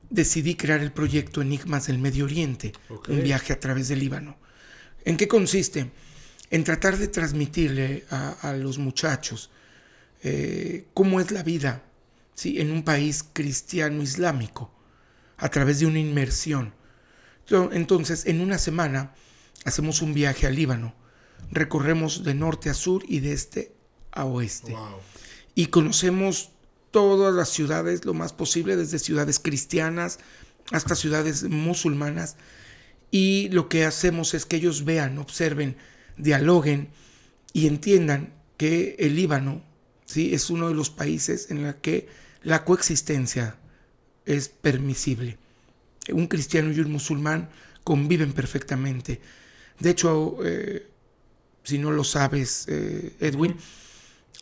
decidí 0.08 0.54
crear 0.54 0.80
el 0.80 0.92
proyecto 0.92 1.42
Enigmas 1.42 1.88
del 1.88 1.98
Medio 1.98 2.26
Oriente, 2.26 2.72
un 3.08 3.24
viaje 3.24 3.52
a 3.52 3.58
través 3.58 3.88
del 3.88 3.98
Líbano. 3.98 4.38
¿En 5.04 5.16
qué 5.16 5.28
consiste? 5.28 5.90
En 6.50 6.64
tratar 6.64 6.96
de 6.98 7.08
transmitirle 7.08 8.04
a, 8.10 8.54
los 8.58 8.78
muchachos 8.78 9.50
eh, 10.22 10.86
cómo 10.94 11.20
es 11.20 11.30
la 11.30 11.42
vida 11.42 11.82
¿sí? 12.34 12.60
en 12.60 12.70
un 12.70 12.82
país 12.82 13.24
cristiano 13.32 14.02
islámico 14.02 14.72
a 15.36 15.48
través 15.48 15.80
de 15.80 15.86
una 15.86 15.98
inmersión. 15.98 16.74
Entonces, 17.72 18.26
en 18.26 18.40
una 18.40 18.58
semana 18.58 19.14
hacemos 19.64 20.02
un 20.02 20.14
viaje 20.14 20.46
al 20.46 20.54
Líbano, 20.54 20.94
recorremos 21.50 22.22
de 22.22 22.34
norte 22.34 22.70
a 22.70 22.74
sur 22.74 23.02
y 23.08 23.20
de 23.20 23.32
este 23.32 23.72
a 24.12 24.24
oeste. 24.24 24.76
Y 25.54 25.66
conocemos 25.66 26.50
todas 26.90 27.34
las 27.34 27.48
ciudades 27.48 28.04
lo 28.04 28.14
más 28.14 28.32
posible, 28.32 28.76
desde 28.76 28.98
ciudades 28.98 29.38
cristianas 29.38 30.18
hasta 30.72 30.94
ciudades 30.94 31.44
musulmanas. 31.44 32.36
Y 33.10 33.48
lo 33.50 33.68
que 33.68 33.84
hacemos 33.84 34.34
es 34.34 34.46
que 34.46 34.56
ellos 34.56 34.84
vean, 34.84 35.18
observen, 35.18 35.76
dialoguen 36.16 36.90
y 37.52 37.66
entiendan 37.66 38.32
que 38.56 38.96
el 38.98 39.16
Líbano 39.16 39.62
¿sí? 40.04 40.34
es 40.34 40.50
uno 40.50 40.68
de 40.68 40.74
los 40.74 40.90
países 40.90 41.50
en 41.50 41.62
los 41.62 41.76
que 41.76 42.08
la 42.42 42.64
coexistencia 42.64 43.56
es 44.26 44.48
permisible. 44.48 45.38
Un 46.12 46.26
cristiano 46.26 46.70
y 46.72 46.80
un 46.80 46.92
musulmán 46.92 47.50
conviven 47.84 48.32
perfectamente. 48.32 49.20
De 49.78 49.90
hecho, 49.90 50.36
eh, 50.44 50.86
si 51.64 51.78
no 51.78 51.90
lo 51.90 52.04
sabes, 52.04 52.66
eh, 52.68 53.14
Edwin, 53.20 53.56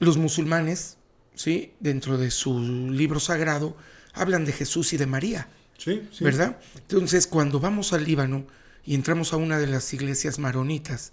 los 0.00 0.16
musulmanes, 0.16 0.98
¿sí? 1.34 1.72
dentro 1.80 2.18
de 2.18 2.30
su 2.30 2.60
libro 2.90 3.20
sagrado, 3.20 3.76
hablan 4.12 4.44
de 4.44 4.52
Jesús 4.52 4.92
y 4.92 4.96
de 4.96 5.06
María. 5.06 5.48
Sí, 5.78 6.06
¿Verdad? 6.20 6.58
Entonces, 6.74 7.26
cuando 7.26 7.60
vamos 7.60 7.92
al 7.92 8.04
Líbano 8.04 8.44
y 8.84 8.94
entramos 8.94 9.32
a 9.32 9.36
una 9.36 9.58
de 9.58 9.68
las 9.68 9.94
iglesias 9.94 10.38
maronitas, 10.40 11.12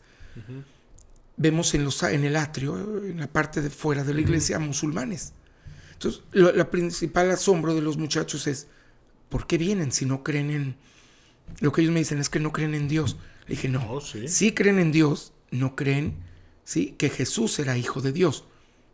vemos 1.37 1.73
en, 1.75 1.83
los, 1.83 2.01
en 2.03 2.25
el 2.25 2.35
atrio, 2.35 3.03
en 3.03 3.19
la 3.19 3.27
parte 3.27 3.61
de 3.61 3.69
fuera 3.69 4.03
de 4.03 4.13
la 4.13 4.21
iglesia, 4.21 4.57
musulmanes. 4.57 5.33
Entonces, 5.93 6.23
la 6.31 6.69
principal 6.71 7.29
asombro 7.31 7.75
de 7.75 7.81
los 7.81 7.97
muchachos 7.97 8.47
es, 8.47 8.67
¿por 9.29 9.45
qué 9.45 9.57
vienen 9.57 9.91
si 9.91 10.05
no 10.05 10.23
creen 10.23 10.49
en... 10.49 10.75
Lo 11.59 11.71
que 11.71 11.81
ellos 11.81 11.93
me 11.93 11.99
dicen 11.99 12.19
es 12.19 12.29
que 12.29 12.39
no 12.39 12.51
creen 12.51 12.73
en 12.73 12.87
Dios. 12.87 13.17
Le 13.47 13.55
dije, 13.55 13.69
no, 13.69 13.85
oh, 13.91 14.01
sí. 14.01 14.51
creen 14.53 14.79
en 14.79 14.91
Dios, 14.91 15.33
no 15.51 15.75
creen 15.75 16.15
¿sí? 16.63 16.95
que 16.97 17.09
Jesús 17.09 17.59
era 17.59 17.77
hijo 17.77 18.01
de 18.01 18.11
Dios, 18.11 18.45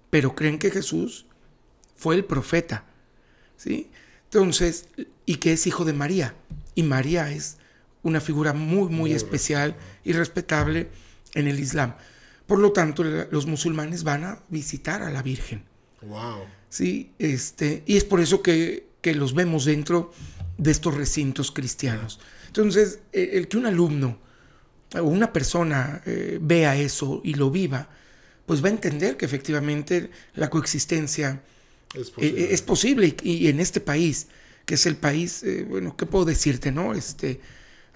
pero 0.09 0.35
creen 0.35 0.59
que 0.59 0.69
Jesús 0.69 1.27
fue 1.95 2.15
el 2.15 2.25
profeta. 2.25 2.85
¿sí? 3.55 3.90
Entonces, 4.33 4.85
y 5.25 5.35
que 5.35 5.51
es 5.51 5.67
hijo 5.67 5.83
de 5.83 5.91
María. 5.91 6.33
Y 6.73 6.83
María 6.83 7.29
es 7.31 7.57
una 8.01 8.21
figura 8.21 8.53
muy, 8.53 8.87
muy, 8.87 9.11
especial 9.11 9.75
y 10.05 10.13
respetable 10.13 10.87
en 11.33 11.49
el 11.49 11.59
Islam. 11.59 11.95
Por 12.47 12.59
lo 12.59 12.71
tanto, 12.71 13.03
los 13.03 13.45
musulmanes 13.45 14.05
van 14.05 14.23
a 14.23 14.39
visitar 14.47 15.03
a 15.03 15.11
la 15.11 15.21
Virgen. 15.21 15.65
Wow. 16.01 16.45
Sí, 16.69 17.11
este, 17.19 17.83
y 17.85 17.97
es 17.97 18.05
por 18.05 18.21
eso 18.21 18.41
que, 18.41 18.87
que 19.01 19.13
los 19.13 19.33
vemos 19.33 19.65
dentro 19.65 20.13
de 20.57 20.71
estos 20.71 20.95
recintos 20.95 21.51
cristianos. 21.51 22.21
Entonces, 22.47 22.99
e, 23.11 23.31
el 23.33 23.49
que 23.49 23.57
un 23.57 23.65
alumno 23.65 24.17
o 24.95 25.03
una 25.03 25.33
persona 25.33 26.01
eh, 26.05 26.39
vea 26.41 26.77
eso 26.77 27.19
y 27.25 27.33
lo 27.33 27.51
viva, 27.51 27.89
pues 28.45 28.63
va 28.63 28.69
a 28.69 28.71
entender 28.71 29.17
que 29.17 29.25
efectivamente 29.25 30.09
la 30.35 30.49
coexistencia 30.49 31.41
es 31.93 32.13
eh, 32.17 32.63
posible, 32.65 33.15
Y, 33.23 33.47
en 33.47 33.59
este 33.59 33.81
país, 33.81 34.27
que 34.65 34.75
es 34.75 34.85
el 34.85 34.95
país, 34.95 35.43
eh, 35.43 35.65
bueno, 35.67 35.95
¿qué 35.97 36.05
puedo 36.05 36.25
decirte, 36.25 36.71
no? 36.71 36.93
Este, 36.93 37.41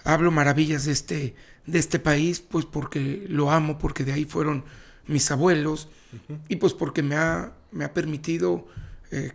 hablo 0.03 0.31
maravillas 0.31 0.85
de 0.85 0.91
este, 0.91 1.35
de 1.65 1.79
este 1.79 1.99
país, 1.99 2.39
pues 2.39 2.65
porque 2.65 3.25
lo 3.29 3.51
amo, 3.51 3.77
porque 3.77 4.03
de 4.03 4.13
ahí 4.13 4.25
fueron 4.25 4.65
mis 5.07 5.29
abuelos 5.31 5.89
y 6.49 6.55
pues 6.55 6.73
porque 6.73 7.03
me 7.03 7.15
ha, 7.15 7.53
me 7.71 7.85
ha 7.85 7.93
permitido 7.93 8.67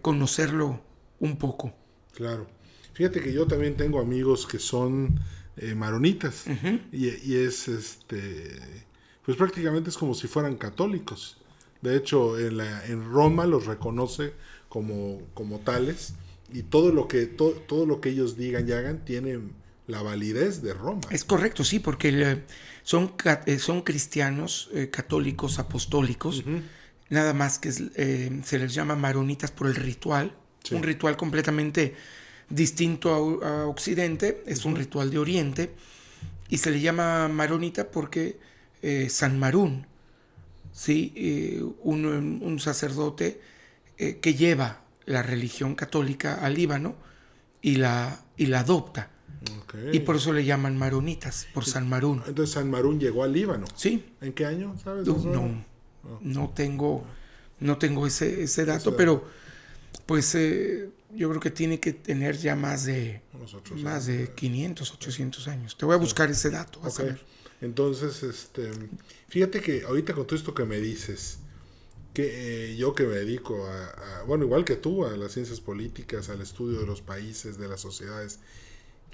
conocerlo 0.03 0.83
un 1.21 1.37
poco. 1.37 1.73
Claro. 2.13 2.47
Fíjate 2.93 3.23
que 3.23 3.33
yo 3.33 3.47
también 3.47 3.77
tengo 3.77 4.01
amigos 4.01 4.47
que 4.47 4.59
son 4.59 5.21
eh, 5.57 5.75
maronitas 5.75 6.45
y, 6.93 7.35
es 7.35 7.69
este 7.69 8.59
pues 9.25 9.37
prácticamente 9.37 9.91
es 9.91 9.97
como 9.97 10.15
si 10.15 10.27
fueran 10.27 10.57
católicos 10.57 11.40
de 11.83 11.97
hecho 11.97 12.39
en, 12.39 12.59
la, 12.59 12.87
en 12.87 13.05
Roma 13.11 13.47
los 13.47 13.67
reconoce 13.67 14.33
como, 14.69 15.23
como 15.35 15.61
tales 15.61 16.15
y 16.53 16.63
todo 16.63 16.93
lo 16.93 17.09
que 17.09 17.27
todo 17.27 17.87
lo 17.87 18.01
que 18.01 18.11
ellos 18.11 18.37
digan 18.37 18.69
y 18.69 18.73
hagan 18.73 19.05
tiene 19.05 19.41
la 19.87 20.03
validez 20.03 20.63
de 20.63 20.75
Roma. 20.75 21.03
Es 21.11 21.25
correcto 21.25 21.65
sí 21.65 21.79
porque 21.79 22.43
son 22.83 23.13
eh, 23.47 23.59
son 23.59 23.83
cristianos 23.83 24.71
eh, 24.75 24.91
católicos 24.91 25.59
apostólicos 25.59 26.45
nada 27.09 27.35
más 27.35 27.59
que 27.59 27.73
se 27.73 28.59
les 28.59 28.75
llama 28.75 28.95
maronitas 28.95 29.51
por 29.51 29.67
el 29.67 29.75
ritual 29.75 30.33
un 30.71 30.83
ritual 30.83 31.17
completamente 31.17 31.95
distinto 32.49 33.41
a, 33.45 33.67
Occidente, 33.67 34.43
es 34.47 34.65
un 34.65 34.77
ritual 34.77 35.11
de 35.11 35.19
Oriente, 35.19 35.71
y 36.49 36.59
se 36.59 36.71
le 36.71 36.81
llama 36.81 37.29
maronita 37.29 37.91
porque 37.91 38.39
eh, 38.83 39.09
San 39.09 39.39
Marún, 39.39 39.87
¿sí? 40.81 41.13
Eh, 41.15 41.63
un, 41.83 42.59
sacerdote 42.59 43.39
eh, 43.99 44.19
que 44.19 44.33
lleva 44.33 44.81
la 45.05 45.23
religión 45.23 45.75
católica 45.75 46.37
al 46.37 46.55
Líbano 46.55 46.95
y 47.61 47.77
la, 47.77 48.25
y 48.39 48.47
la 48.47 48.61
adopta. 48.61 49.11
Y 49.93 50.01
por 50.01 50.17
eso 50.17 50.33
le 50.33 50.45
llaman 50.45 50.77
maronitas, 50.77 51.47
por 51.55 51.65
San 51.65 51.89
Marún. 51.89 52.23
Entonces 52.27 52.55
San 52.55 52.71
Marún 52.71 52.99
llegó 52.99 53.25
al 53.25 53.33
Líbano. 53.33 53.67
Sí. 53.75 54.05
¿En 54.21 54.33
qué 54.33 54.47
año? 54.47 54.77
¿Sabes? 54.83 55.07
No, 55.07 55.65
no, 56.21 56.51
tengo, 56.51 57.05
no 57.59 57.79
tengo 57.79 58.07
ese, 58.07 58.43
ese 58.43 58.65
dato, 58.65 58.97
pero 58.97 59.25
pues 60.07 60.33
yo 60.33 61.29
creo 61.29 61.41
que 61.41 61.51
tiene 61.51 61.79
que 61.79 61.93
tener 61.93 62.37
ya 62.39 62.57
más 62.57 62.85
de, 62.85 63.23
más 63.83 64.07
de 64.07 64.33
500, 64.35 64.93
800 64.93 65.49
años. 65.49 65.77
Te 65.77 65.85
voy 65.85 65.95
a 65.95 65.99
buscar 65.99 66.31
ese 66.31 66.51
dato, 66.51 66.81
a 66.83 67.03
ver. 67.03 67.21
Entonces, 67.61 68.23
este, 68.23 68.71
fíjate 69.29 69.61
que 69.61 69.85
ahorita 69.85 70.15
con 70.15 70.27
todo 70.27 70.37
esto 70.37 70.55
que 70.55 70.65
me 70.65 70.79
dices, 70.79 71.39
que 72.15 72.73
eh, 72.73 72.77
yo 72.77 72.95
que 72.95 73.05
me 73.05 73.15
dedico 73.15 73.67
a, 73.67 74.25
bueno, 74.27 74.45
igual 74.45 74.65
que 74.65 74.77
tú, 74.77 75.05
a 75.05 75.17
las 75.17 75.33
ciencias 75.33 75.61
políticas, 75.61 76.29
al 76.29 76.41
estudio 76.41 76.81
de 76.81 76.87
los 76.87 77.03
países, 77.03 77.59
de 77.59 77.69
las 77.69 77.81
sociedades, 77.81 78.41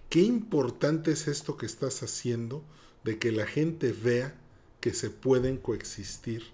qué 0.08 0.20
importante 0.20 1.12
es 1.12 1.28
esto 1.28 1.56
que 1.56 1.66
estás 1.66 2.02
haciendo 2.02 2.64
de 3.04 3.18
que 3.18 3.32
la 3.32 3.46
gente 3.46 3.92
vea 3.92 4.34
que 4.80 4.94
se 4.94 5.10
pueden 5.10 5.56
coexistir 5.56 6.44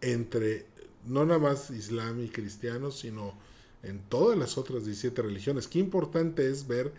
entre 0.00 0.66
no 1.06 1.26
nada 1.26 1.40
más 1.40 1.70
islam 1.70 2.22
y 2.22 2.28
cristianos, 2.28 3.00
sino 3.00 3.36
en 3.82 4.00
todas 4.08 4.38
las 4.38 4.56
otras 4.56 4.84
17 4.84 5.20
religiones. 5.22 5.68
Qué 5.68 5.78
importante 5.78 6.48
es 6.48 6.66
ver 6.66 6.92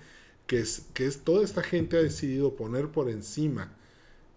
que, 0.47 0.59
es, 0.59 0.83
que 0.93 1.05
es, 1.07 1.19
toda 1.19 1.43
esta 1.43 1.63
gente 1.63 1.97
ha 1.97 2.01
decidido 2.01 2.55
poner 2.55 2.89
por 2.89 3.09
encima 3.09 3.75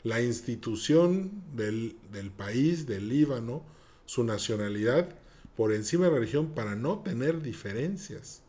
la 0.03 0.23
institución 0.23 1.43
del, 1.55 1.97
del 2.13 2.31
país, 2.31 2.87
del 2.87 3.09
Líbano, 3.09 3.65
su 4.07 4.25
nacionalidad, 4.25 5.09
por 5.57 5.73
encima 5.73 6.07
de 6.07 6.13
la 6.13 6.19
religión 6.19 6.55
para 6.55 6.77
no 6.77 7.01
tener 7.01 7.43
diferencias. 7.43 8.43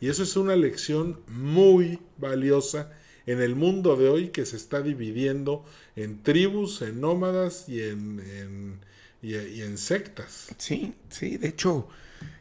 Y 0.00 0.08
eso 0.08 0.22
es 0.22 0.36
una 0.36 0.56
lección 0.56 1.20
muy 1.28 1.98
valiosa 2.18 2.92
en 3.26 3.40
el 3.40 3.54
mundo 3.54 3.96
de 3.96 4.08
hoy 4.08 4.28
que 4.28 4.44
se 4.44 4.56
está 4.56 4.82
dividiendo 4.82 5.64
en 5.96 6.22
tribus, 6.22 6.82
en 6.82 7.00
nómadas 7.00 7.68
y 7.68 7.82
en, 7.82 8.80
y, 9.22 9.34
en 9.34 9.78
sectas. 9.78 10.48
Sí, 10.58 10.94
sí, 11.08 11.36
de 11.36 11.48
hecho, 11.48 11.88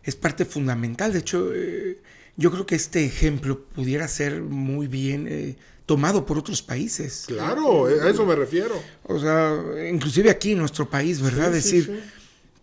es 0.04 0.16
parte 0.16 0.46
fundamental. 0.46 1.14
De 1.14 1.20
hecho, 1.20 1.52
eh, 1.54 2.02
yo 2.36 2.52
creo 2.52 2.66
que 2.66 2.76
este 2.76 3.06
ejemplo 3.06 3.64
pudiera 3.66 4.08
ser 4.08 4.42
muy 4.42 4.88
bien 4.88 5.28
eh, 5.30 5.56
tomado 5.86 6.26
por 6.26 6.38
otros 6.38 6.62
países. 6.62 7.26
Claro, 7.28 7.86
a 7.86 8.10
eso 8.10 8.26
me 8.26 8.36
refiero. 8.36 8.82
O 9.04 9.20
sea, 9.20 9.60
inclusive 9.89 10.30
aquí 10.30 10.54
en 10.54 10.60
nuestro 10.60 10.89
país, 10.89 11.22
¿verdad? 11.22 11.52
Decir, 11.52 12.04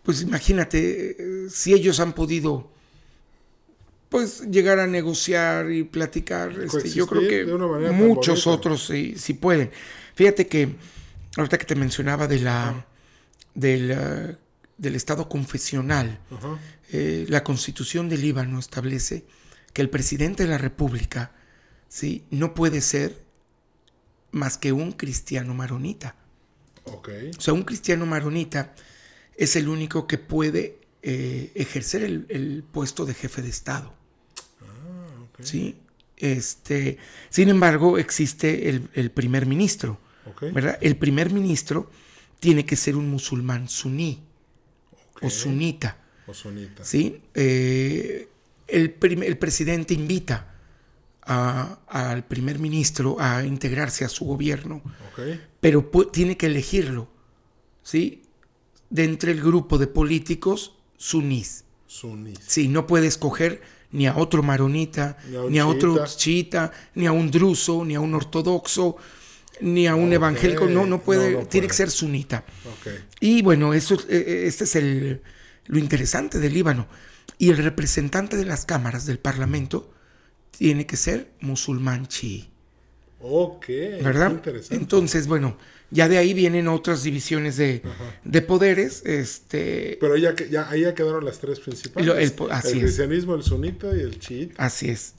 pues 0.03 0.23
imagínate, 0.23 1.17
eh, 1.19 1.49
si 1.51 1.75
ellos 1.75 2.01
han 2.01 2.15
podido 2.15 2.71
pues 4.09 4.41
llegar 4.51 4.79
a 4.79 4.87
negociar 4.87 5.71
y 5.71 5.85
platicar, 5.85 6.53
este, 6.63 6.89
yo 6.89 7.07
creo 7.07 7.29
que 7.29 7.45
muchos 7.93 8.47
otros 8.47 8.87
sí, 8.87 9.15
sí, 9.19 9.35
pueden. 9.35 9.71
Fíjate 10.15 10.47
que 10.47 10.77
ahorita 11.37 11.59
que 11.59 11.67
te 11.67 11.75
mencionaba 11.75 12.27
de 12.27 12.41
la, 12.41 12.87
del, 13.55 14.39
del 14.79 14.95
estado 14.95 15.29
confesional, 15.29 16.21
eh, 16.91 17.27
la 17.29 17.45
constitución 17.45 18.09
del 18.09 18.23
Líbano 18.23 18.59
establece 18.59 19.27
que 19.75 19.83
el 19.83 19.91
presidente 19.91 20.45
de 20.45 20.49
la 20.49 20.59
República 20.59 21.33
¿sí? 21.89 22.25
no 22.31 22.55
puede 22.55 22.81
ser 22.81 23.23
más 24.31 24.59
que 24.59 24.73
un 24.73 24.93
cristiano 24.93 25.55
maronita. 25.55 26.17
O 26.85 27.41
sea, 27.41 27.55
un 27.55 27.65
cristiano 27.65 28.07
maronita 28.07 28.75
es 29.37 29.57
el 29.57 29.69
único 29.69 30.07
que 30.07 30.19
puede 30.19 30.79
eh, 31.03 31.53
ejercer 31.55 32.03
el, 32.03 32.27
el 32.29 32.65
puesto 32.71 33.05
de 33.05 33.15
jefe 33.15 33.43
de 33.43 33.51
Estado. 33.51 33.95
Ah. 34.63 35.43
¿sí? 35.43 35.77
Este, 36.17 36.99
sin 37.31 37.49
embargo, 37.49 37.99
existe 37.99 38.69
el, 38.69 38.89
el 38.95 39.11
primer 39.11 39.47
ministro. 39.47 40.01
¿verdad? 40.41 40.79
El 40.81 40.97
primer 40.97 41.33
ministro 41.33 41.91
tiene 42.39 42.65
que 42.67 42.77
ser 42.77 42.97
un 42.97 43.11
musulmán 43.11 43.69
suní 43.69 44.23
o 45.21 45.31
sunita, 45.31 45.97
O. 46.27 46.35
¿sí? 46.85 47.23
Eh, 47.35 48.29
el, 48.69 48.97
el 49.01 49.39
presidente 49.39 49.95
invita 49.95 50.58
a- 51.29 51.79
al 51.87 52.25
primer 52.27 52.59
ministro 52.59 53.17
a 53.21 53.45
integrarse 53.45 54.05
a 54.05 54.09
su 54.09 54.25
gobierno, 54.25 54.83
pero 55.61 55.85
tiene 56.13 56.37
que 56.37 56.47
elegirlo, 56.47 57.09
¿sí? 57.83 58.23
De 58.91 59.05
entre 59.05 59.33
el 59.33 59.41
grupo 59.43 59.77
de 59.79 59.87
políticos 59.87 60.75
sunís. 60.97 61.65
Sunís. 61.87 62.39
Sí, 62.47 62.69
no 62.69 62.87
puede 62.87 63.07
escoger 63.07 63.61
ni 63.93 64.07
a 64.07 64.17
otro 64.17 64.43
maronita, 64.43 65.17
Ni 65.29 65.37
a 65.37 65.43
un 65.43 65.53
ni 65.53 65.59
a 65.59 65.67
otro 65.67 66.05
chiita. 66.07 66.73
ni 66.95 67.07
a 67.07 67.13
un 67.13 67.31
druso, 67.31 67.85
ni 67.85 67.95
a 67.95 68.01
un 68.01 68.15
ortodoxo, 68.15 68.97
ni 69.61 69.87
a 69.87 69.95
un 69.95 70.13
evangélico. 70.13 70.67
No, 70.67 70.87
no 70.87 71.01
puede, 71.03 71.33
No, 71.33 71.41
no 71.41 71.47
tiene 71.47 71.67
puede. 71.67 71.69
que 71.69 71.75
ser 71.75 71.91
sunita. 71.91 72.45
Y 73.21 73.43
bueno, 73.43 73.75
eso, 73.75 73.95
eh, 74.09 74.25
eh, 74.27 74.43
este 74.47 74.65
es 74.65 74.77
el, 74.77 75.23
lo 75.67 75.79
interesante 75.79 76.39
del 76.39 76.55
Líbano. 76.55 76.87
Y 77.39 77.51
el 77.51 77.59
representante 77.59 78.37
de 78.37 78.45
las 78.45 78.65
cámaras 78.65 79.07
del 79.07 79.19
Parlamento 79.19 79.91
tiene 80.51 80.87
que 80.87 80.97
ser 80.97 81.31
musulmán 81.41 82.07
chií, 82.09 82.49
Ok. 83.21 83.67
¿verdad? 84.03 84.31
Interesante. 84.31 84.75
Entonces, 84.77 85.27
bueno, 85.27 85.57
ya 85.91 86.09
de 86.09 86.19
ahí 86.19 86.35
vienen 86.35 86.69
otras 86.69 87.03
divisiones 87.03 87.57
de, 87.57 87.83
de 88.25 88.43
poderes. 88.43 89.03
Este, 89.07 89.97
Pero 90.01 90.17
ya, 90.17 90.35
que- 90.35 90.49
ya, 90.51 90.69
ahí 90.71 90.83
ya 90.83 90.95
quedaron 90.95 91.25
las 91.25 91.39
tres 91.39 91.61
principales. 91.61 92.07
Lo- 92.07 92.17
el 92.19 92.33
po- 92.33 92.49
así 92.51 92.73
el 92.73 92.77
es. 92.79 92.83
cristianismo, 92.85 93.35
el 93.35 93.43
sunita 93.43 93.89
y 93.97 94.01
el 94.01 94.19
chiita. 94.19 94.55
así 94.65 94.89
es. 94.91 95.15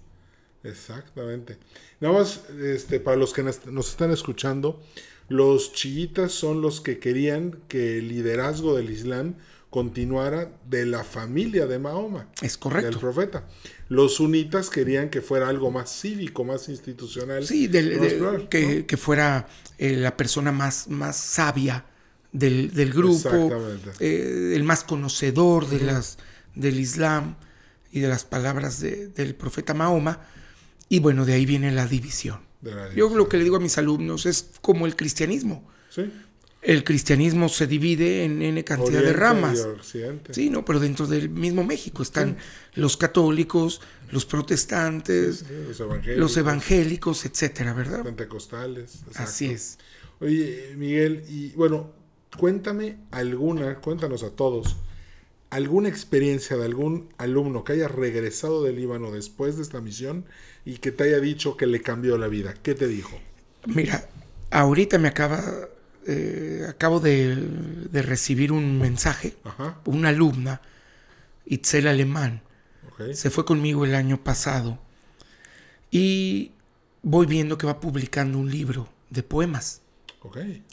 Exactamente. 0.63 1.57
Nada 1.99 2.13
más, 2.19 2.41
este, 2.61 2.99
para 2.99 3.17
los 3.17 3.33
que 3.33 3.43
nos 3.43 3.89
están 3.89 4.11
escuchando, 4.11 4.81
los 5.29 5.73
chiitas 5.73 6.31
son 6.31 6.61
los 6.61 6.81
que 6.81 6.99
querían 6.99 7.59
que 7.67 7.97
el 7.99 8.07
liderazgo 8.09 8.75
del 8.75 8.89
Islam 8.89 9.35
continuara 9.69 10.51
de 10.67 10.86
la 10.86 11.03
familia 11.03 11.67
de 11.67 11.77
Mahoma, 11.79 12.27
Es 12.41 12.53
del 12.53 12.60
correcto. 12.60 12.99
profeta. 12.99 13.47
Los 13.88 14.15
sunitas 14.15 14.69
querían 14.69 15.10
que 15.10 15.21
fuera 15.21 15.47
algo 15.47 15.69
más 15.71 15.91
cívico, 15.91 16.43
más 16.43 16.69
institucional. 16.69 17.45
Sí, 17.45 17.67
del- 17.67 17.93
más 17.99 18.01
de- 18.01 18.17
plural, 18.17 18.49
que, 18.49 18.79
¿no? 18.79 18.88
que 18.88 18.97
fuera 18.97 19.47
eh, 19.77 19.95
la 19.95 20.17
persona 20.17 20.51
más, 20.51 20.88
más 20.88 21.15
sabia 21.17 21.86
del, 22.32 22.73
del 22.73 22.91
grupo, 22.93 23.13
Exactamente. 23.15 23.91
eh, 23.99 24.53
el 24.55 24.63
más 24.63 24.84
conocedor 24.84 25.67
de 25.69 25.79
las, 25.82 26.17
del 26.55 26.79
Islam 26.79 27.36
y 27.91 27.99
de 27.99 28.08
las 28.08 28.23
palabras 28.25 28.79
de- 28.79 29.08
del 29.10 29.36
profeta 29.36 29.73
Mahoma. 29.73 30.21
Y 30.89 30.99
bueno, 30.99 31.25
de 31.25 31.34
ahí 31.34 31.45
viene 31.45 31.71
la 31.71 31.86
división. 31.86 32.39
La 32.63 32.93
Yo 32.93 33.15
lo 33.15 33.29
que 33.29 33.38
le 33.38 33.43
digo 33.43 33.55
a 33.55 33.60
mis 33.60 33.77
alumnos 33.77 34.25
es 34.25 34.49
como 34.62 34.86
el 34.88 34.95
cristianismo. 34.95 35.67
Sí. 35.89 36.12
El 36.62 36.84
cristianismo 36.84 37.48
se 37.48 37.67
divide 37.67 38.26
en 38.26 38.41
N 38.41 38.63
cantidad 38.65 39.02
de 39.02 39.13
ramas. 39.13 39.65
Sí, 40.32 40.50
no, 40.50 40.65
pero 40.65 40.80
dentro 40.80 41.08
del 41.08 41.30
mismo 41.30 41.63
México 41.63 42.04
están 42.04 42.38
los 42.74 42.98
católicos, 42.98 43.82
los 44.12 44.26
protestantes, 44.26 45.45
Sí, 45.48 45.54
los 45.67 45.80
evangélicos, 45.80 46.19
los 46.19 46.38
evangélicos, 46.38 47.26
etcétera, 47.26 47.74
¿verdad? 47.74 48.04
pentecostales. 48.04 48.95
exacto. 49.08 49.22
Así 49.24 49.45
es. 49.45 49.78
Oye, 50.19 50.74
Miguel, 50.76 51.24
y 51.30 51.52
bueno, 51.52 51.93
cuéntame 52.38 52.98
alguna, 53.12 53.76
cuéntanos 53.80 54.24
a 54.24 54.32
todos, 54.32 54.76
alguna 55.50 55.88
experiencia 55.88 56.58
de 56.58 56.65
algún 56.65 57.08
alumno 57.17 57.63
que 57.63 57.74
haya 57.74 57.88
regresado 57.88 58.63
del 58.63 58.76
Líbano 58.76 59.12
después 59.12 59.56
de 59.56 59.63
esta 59.63 59.80
misión 59.80 60.26
y 60.65 60.80
que 60.80 60.91
te 60.91 61.06
haya 61.06 61.19
dicho 61.22 61.56
que 61.56 61.67
le 61.67 61.82
cambió 61.82 62.17
la 62.17 62.28
vida. 62.28 62.54
¿Qué 62.62 62.76
te 62.76 62.88
dijo? 62.88 63.17
Mira, 63.65 64.10
ahorita 64.52 64.98
me 65.00 65.08
acaba, 65.08 65.41
eh, 66.07 66.65
acabo 66.67 66.99
de, 66.99 67.35
de 67.35 68.01
recibir 68.01 68.51
un 68.51 68.79
mensaje, 68.79 69.35
Ajá, 69.43 69.79
una 69.85 70.09
alumna, 70.09 70.62
Itzel 71.45 71.88
Alemán, 71.88 72.41
se 73.13 73.29
fue 73.29 73.45
conmigo 73.45 73.85
el 73.85 73.95
año 73.95 74.23
pasado 74.23 74.77
y 75.89 76.51
voy 77.01 77.25
viendo 77.25 77.57
que 77.57 77.65
va 77.65 77.79
publicando 77.79 78.38
un 78.38 78.51
libro 78.51 78.89
de 79.09 79.23
poemas. 79.23 79.81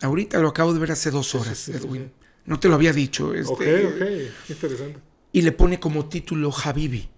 Ahorita 0.02 0.38
lo 0.38 0.48
acabo 0.48 0.74
de 0.74 0.80
ver 0.80 0.92
hace 0.92 1.10
dos 1.10 1.30
sí, 1.30 1.38
horas, 1.38 1.56
sí, 1.56 1.72
sí, 1.72 1.78
Edwin. 1.78 2.10
No 2.44 2.58
te 2.58 2.68
lo 2.68 2.74
había 2.74 2.92
dicho. 2.92 3.32
este, 3.34 3.86
ok, 3.86 3.94
ok, 3.94 4.50
interesante. 4.50 5.00
Y 5.32 5.42
le 5.42 5.52
pone 5.52 5.78
como 5.78 6.06
título 6.08 6.52
Habibi. 6.52 7.08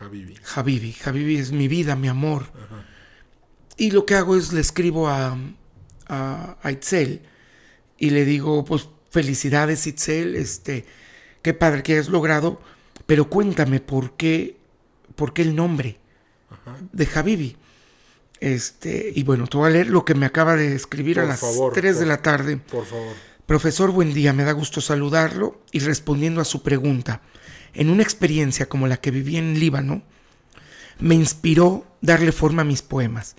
Habibi. 0.00 0.34
Habibi. 0.54 0.96
Habibi 1.04 1.36
es 1.36 1.52
mi 1.52 1.68
vida, 1.68 1.96
mi 1.96 2.08
amor. 2.08 2.46
Y 3.76 3.92
lo 3.92 4.04
que 4.04 4.14
hago 4.14 4.36
es 4.36 4.52
le 4.52 4.60
escribo 4.60 5.08
a, 5.08 5.38
a, 6.08 6.56
a 6.62 6.72
Itzel 6.72 7.22
y 7.98 8.10
le 8.10 8.24
digo, 8.24 8.64
pues 8.64 8.88
felicidades 9.10 9.86
Itzel, 9.86 10.36
este, 10.36 10.84
qué 11.42 11.54
padre 11.54 11.82
que 11.82 11.98
has 11.98 12.08
logrado, 12.08 12.60
pero 13.06 13.28
cuéntame 13.28 13.80
por 13.80 14.16
qué, 14.16 14.56
por 15.16 15.32
qué 15.32 15.42
el 15.42 15.56
nombre 15.56 15.98
Ajá. 16.50 16.76
de 16.92 17.08
Habibi. 17.14 17.56
Este, 18.40 19.12
y 19.14 19.24
bueno, 19.24 19.48
te 19.48 19.56
voy 19.56 19.68
a 19.68 19.70
leer 19.70 19.88
lo 19.88 20.04
que 20.04 20.14
me 20.14 20.26
acaba 20.26 20.54
de 20.54 20.74
escribir 20.74 21.18
a 21.18 21.24
las 21.24 21.40
favor, 21.40 21.72
3 21.72 21.98
de 21.98 22.06
la 22.06 22.22
tarde. 22.22 22.56
Por 22.56 22.86
favor. 22.86 23.14
Profesor, 23.46 23.90
buen 23.90 24.12
día, 24.14 24.32
me 24.32 24.44
da 24.44 24.52
gusto 24.52 24.80
saludarlo 24.80 25.60
y 25.72 25.80
respondiendo 25.80 26.40
a 26.40 26.44
su 26.44 26.62
pregunta, 26.62 27.22
en 27.74 27.90
una 27.90 28.02
experiencia 28.02 28.68
como 28.68 28.86
la 28.86 28.98
que 28.98 29.10
viví 29.10 29.36
en 29.36 29.58
Líbano, 29.58 30.02
me 31.00 31.14
inspiró 31.14 31.86
darle 32.00 32.32
forma 32.32 32.62
a 32.62 32.66
mis 32.66 32.82
poemas. 32.82 33.36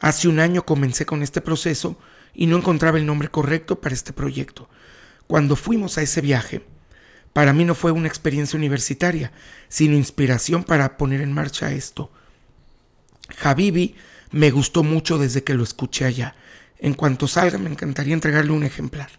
Hace 0.00 0.28
un 0.28 0.40
año 0.40 0.64
comencé 0.64 1.06
con 1.06 1.22
este 1.22 1.40
proceso 1.40 1.98
y 2.34 2.46
no 2.46 2.56
encontraba 2.56 2.98
el 2.98 3.06
nombre 3.06 3.28
correcto 3.28 3.80
para 3.80 3.94
este 3.94 4.12
proyecto. 4.12 4.68
Cuando 5.26 5.56
fuimos 5.56 5.98
a 5.98 6.02
ese 6.02 6.20
viaje, 6.20 6.64
para 7.32 7.52
mí 7.52 7.64
no 7.64 7.74
fue 7.74 7.92
una 7.92 8.08
experiencia 8.08 8.56
universitaria, 8.56 9.32
sino 9.68 9.96
inspiración 9.96 10.64
para 10.64 10.96
poner 10.96 11.20
en 11.20 11.32
marcha 11.32 11.72
esto. 11.72 12.10
Habibi 13.42 13.94
me 14.32 14.50
gustó 14.50 14.82
mucho 14.82 15.18
desde 15.18 15.44
que 15.44 15.54
lo 15.54 15.62
escuché 15.62 16.04
allá. 16.04 16.34
En 16.78 16.94
cuanto 16.94 17.28
salga, 17.28 17.58
me 17.58 17.70
encantaría 17.70 18.14
entregarle 18.14 18.52
un 18.52 18.64
ejemplar. 18.64 19.10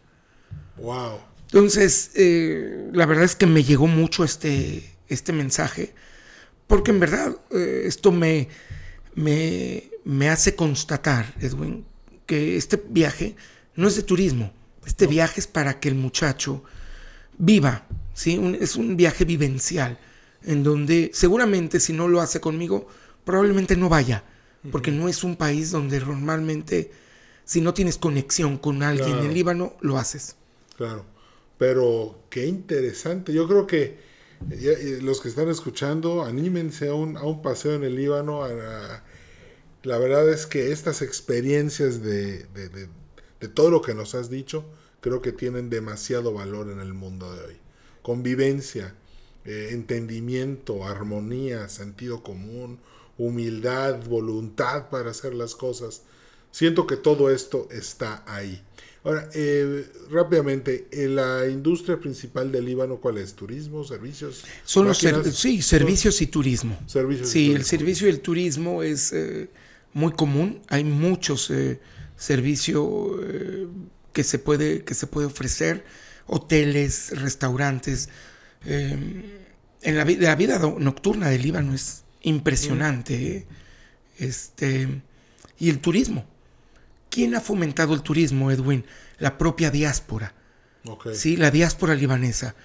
Wow. 0.77 1.19
Entonces, 1.43 2.11
eh, 2.15 2.89
la 2.93 3.05
verdad 3.05 3.25
es 3.25 3.35
que 3.35 3.45
me 3.45 3.63
llegó 3.63 3.87
mucho 3.87 4.23
este, 4.23 4.95
este 5.07 5.33
mensaje, 5.33 5.93
porque 6.65 6.91
en 6.91 6.99
verdad 6.99 7.35
eh, 7.51 7.83
esto 7.85 8.11
me, 8.11 8.47
me, 9.15 9.90
me 10.03 10.29
hace 10.29 10.55
constatar, 10.55 11.33
Edwin, 11.39 11.85
que 12.25 12.57
este 12.57 12.81
viaje 12.89 13.35
no 13.75 13.87
es 13.87 13.95
de 13.95 14.03
turismo, 14.03 14.51
este 14.85 15.07
viaje 15.07 15.39
es 15.39 15.47
para 15.47 15.79
que 15.79 15.89
el 15.89 15.95
muchacho 15.95 16.63
viva, 17.37 17.85
¿sí? 18.13 18.37
Un- 18.37 18.55
es 18.55 18.75
un 18.75 18.97
viaje 18.97 19.25
vivencial, 19.25 19.97
en 20.43 20.63
donde 20.63 21.11
seguramente 21.13 21.79
si 21.79 21.93
no 21.93 22.07
lo 22.07 22.21
hace 22.21 22.39
conmigo, 22.39 22.87
probablemente 23.23 23.75
no 23.75 23.89
vaya, 23.89 24.23
porque 24.71 24.91
no 24.91 25.07
es 25.07 25.23
un 25.23 25.35
país 25.35 25.71
donde 25.71 25.99
normalmente, 25.99 26.91
si 27.45 27.61
no 27.61 27.73
tienes 27.73 27.97
conexión 27.97 28.57
con 28.57 28.83
alguien 28.83 29.07
Claro. 29.09 29.25
en 29.25 29.33
Líbano, 29.33 29.73
lo 29.81 29.97
haces. 29.97 30.35
Claro, 30.77 31.05
pero 31.57 32.23
qué 32.29 32.45
interesante. 32.47 33.33
Yo 33.33 33.47
creo 33.47 33.67
que 33.67 33.99
ya- 34.49 34.71
eh, 34.71 34.99
los 35.01 35.21
que 35.21 35.29
están 35.29 35.49
escuchando, 35.49 36.23
anímense 36.23 36.87
a 36.89 36.93
un, 36.95 37.17
a 37.17 37.23
un 37.23 37.41
paseo 37.41 37.75
en 37.75 37.83
el 37.83 37.95
Líbano. 37.95 38.43
a- 38.43 38.47
a- 38.49 39.03
la 39.83 39.97
verdad 39.97 40.29
es 40.29 40.45
que 40.45 40.71
estas 40.71 41.01
experiencias 41.01 42.01
de, 42.03 42.43
de- 42.53 42.69
de- 42.69 42.87
de 43.39 43.47
todo 43.47 43.71
lo 43.71 43.81
que 43.81 43.93
nos 43.95 44.13
has 44.15 44.29
dicho, 44.29 44.63
creo 44.99 45.21
que 45.21 45.31
tienen 45.31 45.69
demasiado 45.69 46.31
valor 46.33 46.69
en 46.69 46.79
el 46.79 46.93
mundo 46.93 47.33
de 47.35 47.41
hoy. 47.45 47.55
Convivencia, 48.03 48.93
eh, 49.45 49.69
entendimiento, 49.71 50.85
armonía, 50.85 51.67
sentido 51.69 52.21
común, 52.21 52.79
humildad, 53.17 54.03
voluntad 54.05 54.89
para 54.89 55.11
hacer 55.11 55.33
las 55.33 55.55
cosas. 55.55 56.03
Siento 56.51 56.85
que 56.85 56.97
todo 56.97 57.29
esto 57.31 57.67
está 57.71 58.23
ahí. 58.27 58.61
Ahora, 59.03 59.27
eh, 59.33 59.87
rápidamente, 60.11 60.87
eh, 60.91 61.07
la 61.07 61.47
industria 61.47 61.99
principal 61.99 62.51
del 62.51 62.65
Líbano, 62.65 62.97
¿cuál 62.97 63.17
es? 63.17 63.33
¿Turismo, 63.33 63.83
servicios? 63.83 64.43
Son 64.65 64.87
los 64.87 64.99
ser- 64.99 65.31
sí, 65.31 65.61
servicios 65.63 66.21
y 66.21 66.27
turismo. 66.27 66.79
Servicios 66.85 67.29
y 67.29 67.31
Sí, 67.31 67.51
el 67.53 67.63
servicio 67.65 68.05
y 68.07 68.11
el 68.11 68.19
turismo 68.19 68.83
es 68.83 69.11
eh, 69.13 69.49
muy 69.93 70.13
común. 70.13 70.61
Hay 70.69 70.83
muchos 70.83 71.49
eh, 71.51 71.79
servicios 72.15 72.87
eh, 73.23 73.67
que, 74.13 74.23
se 74.23 74.39
puede, 74.39 74.83
que 74.83 74.93
se 74.93 75.07
puede 75.07 75.27
ofrecer, 75.27 75.83
hoteles, 76.27 77.19
restaurantes. 77.19 78.09
eh, 78.65 79.37
en 79.83 79.97
la, 79.97 80.05
la 80.05 80.35
vida 80.35 80.59
nocturna 80.77 81.29
del 81.29 81.41
Líbano 81.41 81.73
es 81.73 82.03
impresionante. 82.21 83.37
eh. 83.37 83.47
Este, 84.19 85.01
y 85.57 85.69
el 85.69 85.79
turismo. 85.79 86.25
¿Quién 87.09 87.33
ha 87.35 87.41
fomentado 87.41 87.93
el 87.95 88.03
turismo, 88.03 88.51
Edwin? 88.51 88.85
La 89.17 89.37
propia 89.39 89.71
diáspora. 89.71 90.33
Sí, 91.15 91.35
la 91.35 91.49
diáspora 91.51 91.95
libanesa. 91.95 92.55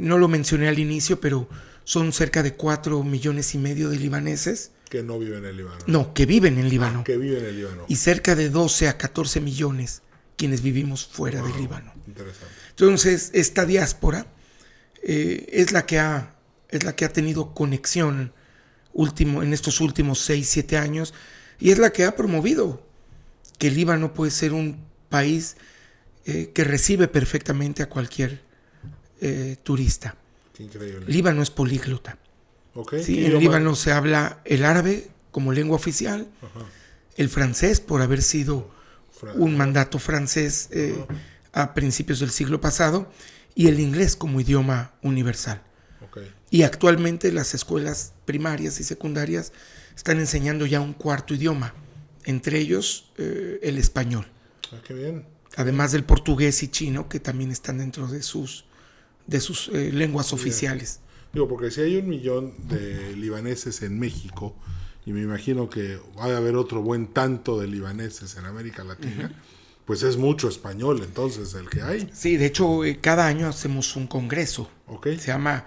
No 0.00 0.18
lo 0.18 0.28
mencioné 0.28 0.68
al 0.68 0.78
inicio, 0.78 1.20
pero 1.20 1.48
son 1.84 2.12
cerca 2.12 2.42
de 2.42 2.54
4 2.54 3.02
millones 3.02 3.54
y 3.54 3.58
medio 3.58 3.88
de 3.90 3.98
libaneses. 3.98 4.70
Que 4.92 5.02
no 5.02 5.18
viven 5.18 5.46
en 5.46 5.56
Líbano. 5.56 5.78
No, 5.86 6.12
que 6.12 6.26
viven 6.26 6.58
en 6.58 6.68
Líbano. 6.68 6.98
Ah, 7.00 7.04
que 7.04 7.16
viven 7.16 7.38
en 7.38 7.46
el 7.46 7.56
Líbano. 7.56 7.86
Y 7.88 7.96
cerca 7.96 8.36
de 8.36 8.50
12 8.50 8.88
a 8.88 8.98
14 8.98 9.40
millones 9.40 10.02
quienes 10.36 10.60
vivimos 10.60 11.06
fuera 11.06 11.40
del 11.40 11.56
Líbano. 11.56 11.94
Interesante. 12.06 12.54
Entonces, 12.68 13.30
esta 13.32 13.64
diáspora 13.64 14.26
eh, 15.02 15.46
es, 15.50 15.72
la 15.72 15.86
que 15.86 15.98
ha, 15.98 16.34
es 16.68 16.84
la 16.84 16.94
que 16.94 17.06
ha 17.06 17.08
tenido 17.08 17.54
conexión 17.54 18.34
último, 18.92 19.42
en 19.42 19.54
estos 19.54 19.80
últimos 19.80 20.18
6, 20.26 20.46
7 20.46 20.76
años 20.76 21.14
y 21.58 21.70
es 21.70 21.78
la 21.78 21.88
que 21.88 22.04
ha 22.04 22.14
promovido 22.14 22.86
que 23.56 23.68
el 23.68 23.76
Líbano 23.76 24.12
puede 24.12 24.30
ser 24.30 24.52
un 24.52 24.84
país 25.08 25.56
eh, 26.26 26.50
que 26.52 26.64
recibe 26.64 27.08
perfectamente 27.08 27.82
a 27.82 27.88
cualquier 27.88 28.42
eh, 29.22 29.56
turista. 29.62 30.18
Qué 30.52 30.64
increíble. 30.64 31.06
Líbano 31.06 31.40
es 31.40 31.48
políglota. 31.48 32.18
Okay. 32.74 33.02
¿sí? 33.02 33.16
¿Qué 33.16 33.26
En? 33.26 33.38
Líbano 33.38 33.74
se 33.74 33.92
habla 33.92 34.40
el 34.44 34.64
árabe 34.64 35.08
como 35.30 35.52
lengua 35.52 35.76
oficial, 35.76 36.26
Ajá. 36.40 36.64
el 37.16 37.28
francés 37.28 37.80
por 37.80 38.00
haber 38.02 38.22
sido 38.22 38.70
Fra- 39.12 39.32
un 39.34 39.56
mandato 39.56 39.98
francés 39.98 40.68
eh, 40.72 41.04
a 41.52 41.74
principios 41.74 42.20
del 42.20 42.30
siglo 42.30 42.60
pasado 42.60 43.10
y 43.54 43.68
el 43.68 43.78
inglés 43.80 44.16
como 44.16 44.40
idioma 44.40 44.92
universal. 45.02 45.62
Y 46.50 46.64
actualmente 46.64 47.32
las 47.32 47.54
escuelas 47.54 48.12
primarias 48.26 48.78
y 48.80 48.84
secundarias 48.84 49.52
están 49.96 50.18
enseñando 50.18 50.66
ya 50.66 50.80
un 50.80 50.92
cuarto 50.92 51.32
idioma, 51.32 51.72
entre 52.24 52.58
ellos 52.58 53.10
eh, 53.16 53.58
el 53.62 53.78
español, 53.78 54.26
Ah, 54.70 54.76
qué 54.86 54.92
bien. 54.92 55.24
además 55.56 55.92
del 55.92 56.04
portugués 56.04 56.62
y 56.62 56.68
chino 56.68 57.08
que 57.08 57.20
también 57.20 57.50
están 57.50 57.78
dentro 57.78 58.06
de 58.06 58.22
sus, 58.22 58.66
de 59.26 59.40
sus 59.40 59.68
eh, 59.68 59.90
lenguas 59.92 60.34
oficiales. 60.34 61.00
Digo, 61.32 61.48
porque 61.48 61.70
si 61.70 61.80
hay 61.80 61.96
un 61.96 62.08
millón 62.08 62.54
de 62.68 63.16
libaneses 63.16 63.82
en 63.82 63.98
México, 63.98 64.54
y 65.06 65.12
me 65.12 65.22
imagino 65.22 65.68
que 65.70 65.98
va 66.18 66.26
a 66.26 66.36
haber 66.36 66.56
otro 66.56 66.82
buen 66.82 67.08
tanto 67.08 67.58
de 67.60 67.66
libaneses 67.66 68.36
en 68.36 68.44
América 68.44 68.84
Latina, 68.84 69.32
pues 69.84 70.02
es 70.02 70.16
mucho 70.16 70.48
español 70.48 71.00
entonces 71.02 71.54
el 71.54 71.68
que 71.68 71.82
hay. 71.82 72.08
Sí, 72.12 72.36
de 72.36 72.46
hecho 72.46 72.84
eh, 72.84 72.98
cada 73.00 73.26
año 73.26 73.48
hacemos 73.48 73.96
un 73.96 74.06
congreso, 74.06 74.70
¿Ok? 74.86 75.08
se 75.18 75.28
llama 75.28 75.64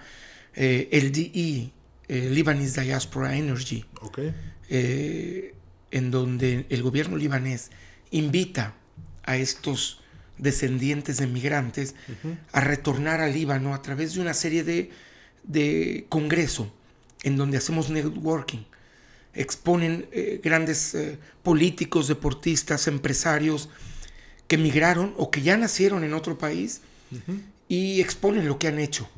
eh, 0.54 0.88
LDE, 0.92 1.72
eh, 2.08 2.30
Lebanese 2.30 2.82
Diaspora 2.82 3.36
Energy. 3.36 3.84
¿Ok? 4.00 4.20
eh, 4.68 5.54
en 5.90 6.10
donde 6.10 6.66
el 6.68 6.82
gobierno 6.82 7.16
libanés 7.16 7.70
invita 8.10 8.74
a 9.24 9.36
estos 9.36 10.00
descendientes 10.38 11.18
de 11.18 11.26
migrantes 11.26 11.94
a 12.52 12.60
retornar 12.60 13.20
al 13.20 13.32
Líbano 13.32 13.74
a 13.74 13.82
través 13.82 14.14
de 14.14 14.20
una 14.20 14.34
serie 14.34 14.64
de, 14.64 14.90
de 15.46 16.06
congreso 16.08 16.72
en 17.22 17.36
donde 17.36 17.56
hacemos 17.58 17.90
networking. 17.90 18.64
Exponen 19.34 20.08
eh, 20.12 20.40
grandes 20.42 20.94
eh, 20.94 21.18
políticos, 21.42 22.08
deportistas, 22.08 22.86
empresarios 22.88 23.68
que 24.48 24.56
migraron 24.58 25.12
o 25.18 25.30
que 25.30 25.42
ya 25.42 25.56
nacieron 25.56 26.04
en 26.04 26.14
otro 26.14 26.38
país 26.38 26.80
y 27.68 28.00
exponen 28.00 28.46
lo 28.48 28.58
que 28.58 28.68
han 28.68 28.78
hecho 28.78 29.08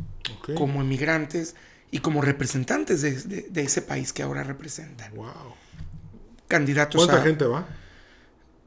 como 0.54 0.80
emigrantes 0.80 1.54
y 1.90 1.98
como 1.98 2.20
representantes 2.22 3.00
de, 3.02 3.12
de- 3.22 3.46
de 3.50 3.62
ese 3.62 3.80
país 3.82 4.12
que 4.12 4.22
ahora 4.22 4.42
representan. 4.42 5.14
Wow. 5.14 5.54
Candidatos 6.48 7.04
¿Cuánta 7.04 7.22
a... 7.22 7.26
gente 7.26 7.44
va? 7.44 7.66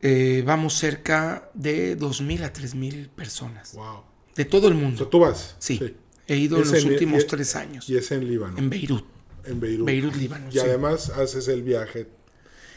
eh, 0.01 0.43
vamos 0.45 0.75
cerca 0.75 1.49
de 1.53 1.97
2.000 1.97 2.43
a 2.43 2.53
3.000 2.53 3.09
personas. 3.09 3.73
Wow. 3.73 4.03
De 4.35 4.45
todo 4.45 4.67
el 4.67 4.73
O 4.73 4.77
sea, 4.77 4.85
mundo. 4.87 5.07
tú 5.07 5.19
vas. 5.19 5.55
Sí. 5.59 5.95
He 6.27 6.37
ido 6.37 6.57
en 6.57 6.69
los 6.69 6.73
en- 6.83 6.89
últimos 6.91 7.23
y- 7.23 7.27
tres 7.27 7.55
años. 7.55 7.89
Y 7.89 7.97
es 7.97 8.11
en 8.11 8.27
Líbano, 8.27 8.57
En 8.57 8.69
Beirut. 8.69 9.05
en 9.45 9.59
Beirut. 9.59 9.85
Beirut, 9.85 10.15
Líbano. 10.15 10.47
Y 10.49 10.53
sí. 10.53 10.59
además 10.59 11.09
haces 11.09 11.47
el 11.47 11.63
viaje. 11.63 12.07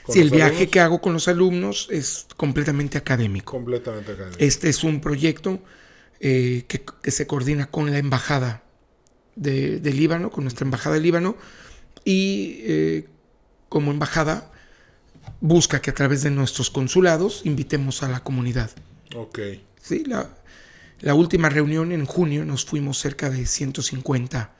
Sí, 0.08 0.20
el 0.20 0.30
viaje 0.30 0.50
alumnos, 0.56 0.70
que 0.70 0.80
hago 0.80 1.00
con 1.00 1.12
los 1.14 1.28
alumnos 1.28 1.88
es 1.90 2.26
completamente 2.36 2.98
académico. 2.98 3.52
Completamente 3.52 4.12
académico. 4.12 4.38
Este 4.38 4.68
es 4.68 4.84
un 4.84 5.00
proyecto 5.00 5.60
eh, 6.20 6.64
que, 6.68 6.84
que 7.02 7.10
se 7.10 7.26
coordina 7.26 7.70
con 7.70 7.90
la 7.90 7.98
embajada 7.98 8.62
de, 9.36 9.80
de 9.80 9.92
Líbano, 9.92 10.30
con 10.30 10.44
nuestra 10.44 10.64
embajada 10.64 10.96
de 10.96 11.00
Líbano, 11.02 11.36
y 12.04 12.58
eh, 12.64 13.08
como 13.70 13.90
embajada 13.92 14.50
busca 15.40 15.80
que 15.80 15.90
a 15.90 15.94
través 15.94 16.22
de 16.22 16.30
nuestros 16.30 16.70
consulados 16.70 17.40
invitemos 17.44 18.02
a 18.02 18.08
la 18.08 18.20
comunidad. 18.22 18.70
Ok. 19.16 19.38
Sí, 19.80 20.04
la, 20.06 20.28
la 21.00 21.14
última 21.14 21.48
reunión 21.48 21.92
en 21.92 22.06
junio 22.06 22.44
nos 22.44 22.64
fuimos 22.64 22.98
cerca 22.98 23.30
de 23.30 23.46
150 23.46 24.54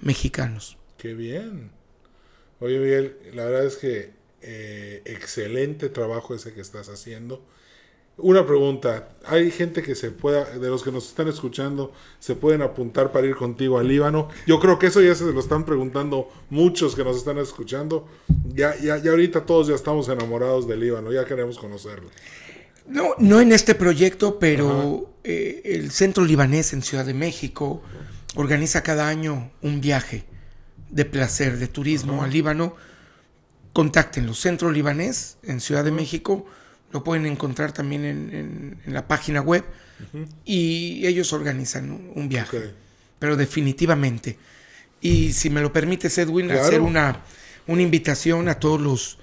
mexicanos. 0.00 0.78
Qué 0.96 1.14
bien. 1.14 1.70
Oye, 2.60 2.78
Miguel, 2.78 3.16
la 3.34 3.44
verdad 3.44 3.66
es 3.66 3.76
que 3.76 4.10
eh, 4.42 5.02
excelente 5.04 5.88
trabajo 5.88 6.34
ese 6.34 6.52
que 6.52 6.60
estás 6.60 6.88
haciendo. 6.88 7.42
Una 8.20 8.44
pregunta, 8.44 9.10
¿hay 9.26 9.52
gente 9.52 9.80
que 9.80 9.94
se 9.94 10.10
pueda, 10.10 10.44
de 10.44 10.68
los 10.68 10.82
que 10.82 10.90
nos 10.90 11.06
están 11.06 11.28
escuchando, 11.28 11.92
se 12.18 12.34
pueden 12.34 12.62
apuntar 12.62 13.12
para 13.12 13.28
ir 13.28 13.36
contigo 13.36 13.78
al 13.78 13.86
Líbano? 13.86 14.28
Yo 14.44 14.58
creo 14.58 14.76
que 14.76 14.88
eso 14.88 15.00
ya 15.00 15.14
se 15.14 15.24
lo 15.32 15.38
están 15.38 15.64
preguntando 15.64 16.28
muchos 16.50 16.96
que 16.96 17.04
nos 17.04 17.16
están 17.16 17.38
escuchando. 17.38 18.08
Ya, 18.52 18.74
ya, 18.76 18.98
ya 18.98 19.12
ahorita 19.12 19.46
todos 19.46 19.68
ya 19.68 19.76
estamos 19.76 20.08
enamorados 20.08 20.66
del 20.66 20.80
Líbano, 20.80 21.12
ya 21.12 21.24
queremos 21.24 21.58
conocerlo. 21.58 22.10
No, 22.88 23.10
no 23.18 23.40
en 23.40 23.52
este 23.52 23.74
proyecto, 23.74 24.38
pero 24.38 25.14
eh, 25.24 25.60
el 25.64 25.90
Centro 25.90 26.24
Libanés 26.24 26.72
en 26.72 26.82
Ciudad 26.82 27.04
de 27.04 27.14
México 27.14 27.82
organiza 28.34 28.82
cada 28.82 29.08
año 29.08 29.50
un 29.62 29.80
viaje 29.80 30.24
de 30.90 31.04
placer, 31.04 31.58
de 31.58 31.68
turismo 31.68 32.22
al 32.22 32.32
Líbano. 32.32 32.74
Contáctenlo, 33.72 34.34
Centro 34.34 34.70
Libanés 34.70 35.36
en 35.42 35.60
Ciudad 35.60 35.84
de 35.84 35.90
México. 35.92 36.46
Lo 36.90 37.04
pueden 37.04 37.26
encontrar 37.26 37.72
también 37.72 38.04
en, 38.04 38.34
en- 38.34 38.78
en 38.86 38.94
la 38.94 39.06
página 39.06 39.40
web. 39.40 39.64
Y 40.44 41.06
ellos 41.06 41.32
organizan 41.32 42.10
un, 42.14 42.28
viaje. 42.28 42.72
Pero 43.18 43.36
definitivamente. 43.36 44.38
Y 45.00 45.32
si 45.32 45.50
me 45.50 45.60
lo 45.60 45.72
permites, 45.72 46.16
Edwin, 46.18 46.46
Claro. 46.46 46.62
hacer 46.62 46.80
una, 46.80 47.22
una 47.66 47.82
invitación 47.82 48.48
a 48.48 48.54
todos 48.58 48.80
los 48.80 49.18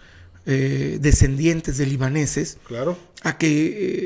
eh, 0.46 0.98
descendientes 1.02 1.78
de 1.78 1.86
libaneses 1.86 2.58
Claro. 2.68 2.98
a 3.24 3.38
que 3.38 3.48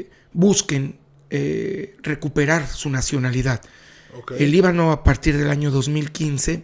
eh, 0.02 0.10
busquen 0.34 0.98
eh, 1.30 1.96
recuperar 2.02 2.68
su 2.68 2.90
nacionalidad. 2.90 3.62
El 4.38 4.52
Líbano 4.52 4.92
a 4.92 5.04
partir 5.04 5.38
del 5.38 5.50
año 5.52 5.70
2015 5.70 6.64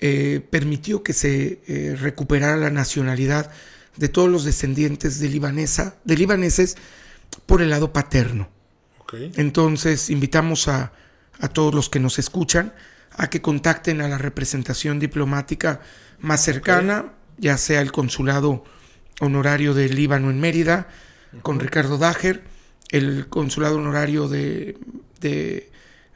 eh, 0.00 0.40
permitió 0.50 1.02
que 1.02 1.12
se 1.14 1.60
recuperara 1.98 2.56
la 2.58 2.70
nacionalidad 2.70 3.50
de 3.96 4.08
todos 4.08 4.28
los 4.28 4.44
descendientes 4.44 5.18
de, 5.18 5.28
libanesa, 5.28 5.96
de 6.04 6.16
libaneses 6.16 6.76
por 7.46 7.62
el 7.62 7.70
lado 7.70 7.92
paterno. 7.92 8.48
Entonces 9.36 10.10
invitamos 10.10 10.68
a, 10.68 10.92
a 11.40 11.48
todos 11.48 11.74
los 11.74 11.88
que 11.88 11.98
nos 12.00 12.18
escuchan 12.18 12.74
a 13.12 13.30
que 13.30 13.40
contacten 13.40 14.00
a 14.02 14.08
la 14.08 14.18
representación 14.18 14.98
diplomática 15.00 15.80
más 16.20 16.44
cercana, 16.44 17.14
ya 17.38 17.56
sea 17.56 17.80
el 17.80 17.90
consulado 17.92 18.64
honorario 19.20 19.74
del 19.74 19.94
Líbano 19.94 20.30
en 20.30 20.40
Mérida, 20.40 20.88
con 21.42 21.60
Ricardo 21.60 21.98
Dager, 21.98 22.42
el 22.90 23.28
consulado 23.28 23.76
honorario 23.76 24.28
de, 24.28 24.78
de 25.20 25.70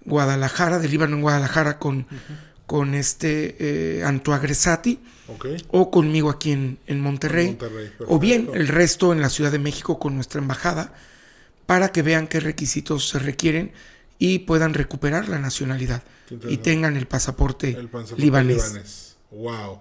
Guadalajara, 0.05 0.79
del 0.79 0.91
Líbano 0.91 1.17
en 1.17 1.23
Guadalajara, 1.23 1.79
con, 1.79 2.07
con 2.67 2.95
este 2.95 3.57
eh, 3.99 4.05
Antoine 4.05 4.41
Gresati, 4.43 5.01
o 5.69 5.91
conmigo 5.91 6.31
aquí 6.31 6.53
en, 6.53 6.79
en 6.87 7.01
Monterrey, 7.01 7.49
Monterrey, 7.49 7.91
o 8.07 8.19
bien 8.19 8.51
el 8.55 8.69
resto 8.69 9.13
en 9.13 9.21
la 9.21 9.31
Ciudad 9.31 9.53
de 9.53 9.59
México 9.59 9.99
con 9.99 10.15
nuestra 10.15 10.41
embajada, 10.41 10.95
para 11.67 11.93
que 11.93 12.03
vean 12.03 12.27
qué 12.27 12.41
requisitos 12.41 13.09
se 13.09 13.19
requieren 13.19 13.73
y 14.19 14.41
puedan 14.41 14.75
recuperar 14.75 15.29
la 15.29 15.39
nacionalidad 15.39 16.03
y 16.49 16.59
tengan 16.59 16.97
el 16.97 17.07
pasaporte, 17.07 17.71
El 17.71 17.89
pasaporte 17.89 18.23
libanés. 18.23 18.69
libanés. 18.69 19.17
Wow. 19.31 19.81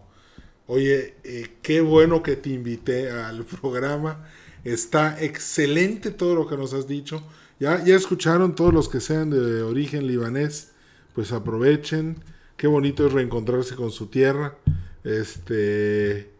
Oye, 0.73 1.15
eh, 1.25 1.57
qué 1.61 1.81
bueno 1.81 2.23
que 2.23 2.37
te 2.37 2.49
invité 2.49 3.09
al 3.11 3.43
programa. 3.43 4.25
Está 4.63 5.21
excelente 5.21 6.11
todo 6.11 6.33
lo 6.33 6.47
que 6.47 6.55
nos 6.55 6.73
has 6.73 6.87
dicho. 6.87 7.21
Ya, 7.59 7.83
ya 7.83 7.93
escucharon 7.93 8.55
todos 8.55 8.73
los 8.73 8.87
que 8.87 9.01
sean 9.01 9.31
de 9.31 9.63
origen 9.63 10.07
libanés, 10.07 10.71
pues 11.13 11.33
aprovechen. 11.33 12.23
Qué 12.55 12.67
bonito 12.67 13.05
es 13.05 13.11
reencontrarse 13.11 13.75
con 13.75 13.91
su 13.91 14.07
tierra. 14.07 14.55
Este, 15.03 16.31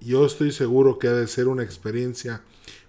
yo 0.00 0.26
estoy 0.26 0.50
seguro 0.50 0.98
que 0.98 1.06
ha 1.06 1.12
de 1.12 1.28
ser 1.28 1.46
una 1.46 1.62
experiencia 1.62 2.42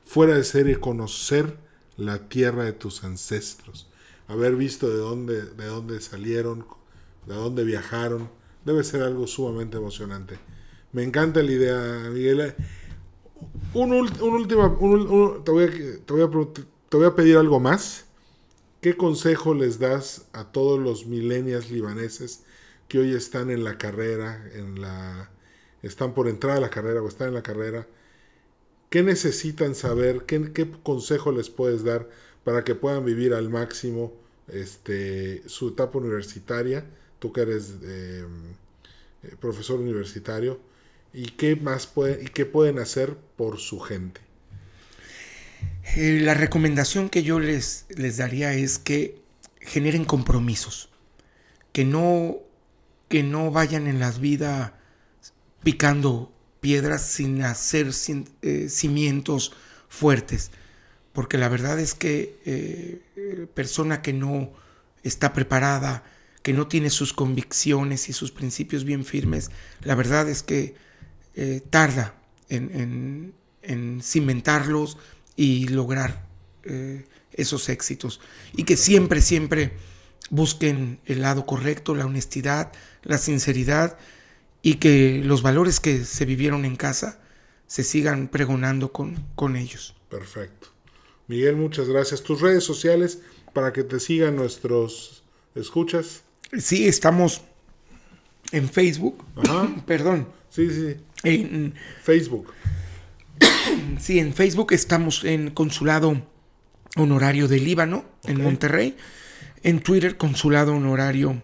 fuera 0.03 0.35
de 0.35 0.43
serie 0.43 0.79
conocer 0.79 1.55
la 1.97 2.29
tierra 2.29 2.63
de 2.63 2.73
tus 2.73 3.03
ancestros, 3.03 3.91
haber 4.27 4.55
visto 4.55 4.89
de 4.89 4.97
dónde, 4.97 5.43
de 5.43 5.65
dónde 5.67 6.01
salieron, 6.01 6.65
de 7.27 7.35
dónde 7.35 7.63
viajaron, 7.63 8.27
debe 8.65 8.83
ser 8.83 9.03
algo 9.03 9.27
sumamente 9.27 9.77
emocionante. 9.77 10.39
Me 10.93 11.01
encanta 11.01 11.41
la 11.41 11.51
idea, 11.51 12.09
Miguel. 12.11 12.53
Un, 13.73 13.93
último, 13.93 14.47
te, 14.47 14.53
voy 15.51 15.63
a, 15.63 15.69
te, 16.05 16.97
voy 16.97 17.05
a, 17.07 17.15
pedir 17.15 17.37
algo 17.37 17.59
más. 17.59 18.05
¿Qué 18.79 18.95
consejo 18.95 19.55
les 19.55 19.79
das 19.79 20.27
a 20.33 20.51
todos 20.51 20.79
los 20.79 21.07
millennials 21.07 21.71
libaneses 21.71 22.43
que 22.87 22.99
hoy 22.99 23.15
están 23.15 23.49
en 23.49 23.63
la 23.63 23.79
carrera, 23.79 24.47
en 24.53 24.81
la, 24.81 25.31
están 25.81 26.13
por 26.13 26.27
entrar 26.27 26.57
a 26.57 26.61
la 26.61 26.69
carrera 26.69 27.01
o 27.01 27.07
están 27.07 27.29
en 27.29 27.33
la 27.33 27.41
carrera? 27.41 27.87
¿Qué 28.91 29.01
necesitan 29.01 29.73
saber? 29.73 30.25
¿Qué, 30.27 30.53
qué 30.53 30.69
consejo 30.83 31.31
les 31.31 31.49
puedes 31.49 31.83
dar 31.83 32.07
para 32.43 32.63
que 32.63 32.75
puedan 32.75 33.03
vivir 33.03 33.33
al 33.33 33.49
máximo 33.49 34.13
este, 34.47 35.41
su 35.47 35.69
etapa 35.69 35.97
universitaria? 35.97 36.85
Tú 37.17 37.33
que 37.33 37.41
eres 37.41 37.77
eh, 37.81 38.27
eh, 39.23 39.35
profesor 39.39 39.79
universitario 39.79 40.59
y 41.13 41.27
qué 41.27 41.55
más 41.55 41.87
pueden, 41.87 42.25
y 42.25 42.29
qué 42.29 42.45
pueden 42.45 42.79
hacer 42.79 43.15
por 43.35 43.59
su 43.59 43.79
gente. 43.79 44.21
Eh, 45.95 46.19
la 46.21 46.33
recomendación 46.33 47.09
que 47.09 47.23
yo 47.23 47.39
les, 47.39 47.85
les 47.95 48.17
daría 48.17 48.53
es 48.53 48.79
que 48.79 49.21
generen 49.59 50.05
compromisos, 50.05 50.89
que 51.71 51.85
no, 51.85 52.37
que 53.09 53.21
no 53.23 53.51
vayan 53.51 53.87
en 53.87 53.99
las 53.99 54.19
vidas 54.19 54.71
picando 55.63 56.33
piedras 56.61 57.03
sin 57.03 57.43
hacer 57.43 57.91
eh, 58.41 58.67
cimientos 58.69 59.53
fuertes, 59.87 60.51
porque 61.11 61.37
la 61.37 61.49
verdad 61.49 61.79
es 61.79 61.93
que 61.93 62.39
eh, 62.45 63.47
persona 63.53 64.01
que 64.01 64.13
no 64.13 64.51
está 65.03 65.33
preparada, 65.33 66.03
que 66.41 66.53
no 66.53 66.67
tiene 66.67 66.89
sus 66.89 67.13
convicciones 67.13 68.09
y 68.09 68.13
sus 68.13 68.31
principios 68.31 68.83
bien 68.83 69.05
firmes, 69.05 69.51
la 69.81 69.95
verdad 69.95 70.27
es 70.27 70.41
que 70.41 70.75
eh, 71.35 71.61
tarda 71.69 72.15
en, 72.49 73.33
cimentarlos 74.01 74.97
y 75.35 75.67
lograr 75.69 76.25
eh, 76.63 77.05
esos 77.31 77.69
éxitos. 77.69 78.19
Y 78.55 78.63
que 78.63 78.77
siempre, 78.77 79.21
siempre 79.21 79.73
busquen 80.29 80.99
el 81.05 81.21
lado 81.21 81.45
correcto, 81.45 81.95
la 81.95 82.05
honestidad, 82.05 82.71
la 83.03 83.17
sinceridad 83.17 83.97
y 84.61 84.75
que 84.75 85.21
los 85.23 85.41
valores 85.41 85.79
que 85.79 86.05
se 86.05 86.25
vivieron 86.25 86.65
en 86.65 86.75
casa 86.75 87.19
se 87.67 87.83
sigan 87.83 88.27
pregonando 88.27 88.91
con, 88.91 89.25
con 89.35 89.55
ellos. 89.55 89.95
Perfecto. 90.09 90.67
Miguel, 91.27 91.55
muchas 91.55 91.87
gracias. 91.87 92.21
Tus 92.21 92.41
redes 92.41 92.63
sociales 92.63 93.19
para 93.53 93.73
que 93.73 93.83
te 93.83 93.99
sigan 93.99 94.35
nuestros 94.35 95.23
escuchas. 95.55 96.23
Sí, 96.57 96.87
estamos 96.87 97.41
en 98.51 98.69
Facebook. 98.69 99.23
Perdón. 99.85 100.27
Sí, 100.49 100.69
sí. 100.69 100.97
En 101.23 101.73
Facebook. 102.01 102.53
Sí, 103.99 104.19
en 104.19 104.33
Facebook 104.33 104.73
estamos 104.73 105.23
en 105.23 105.49
Consulado 105.49 106.21
Honorario 106.97 107.47
de 107.47 107.59
Líbano, 107.59 108.05
en 108.25 108.41
Monterrey. 108.41 108.97
En 109.63 109.79
Twitter, 109.79 110.17
Consulado 110.17 110.75
Honorario, 110.75 111.41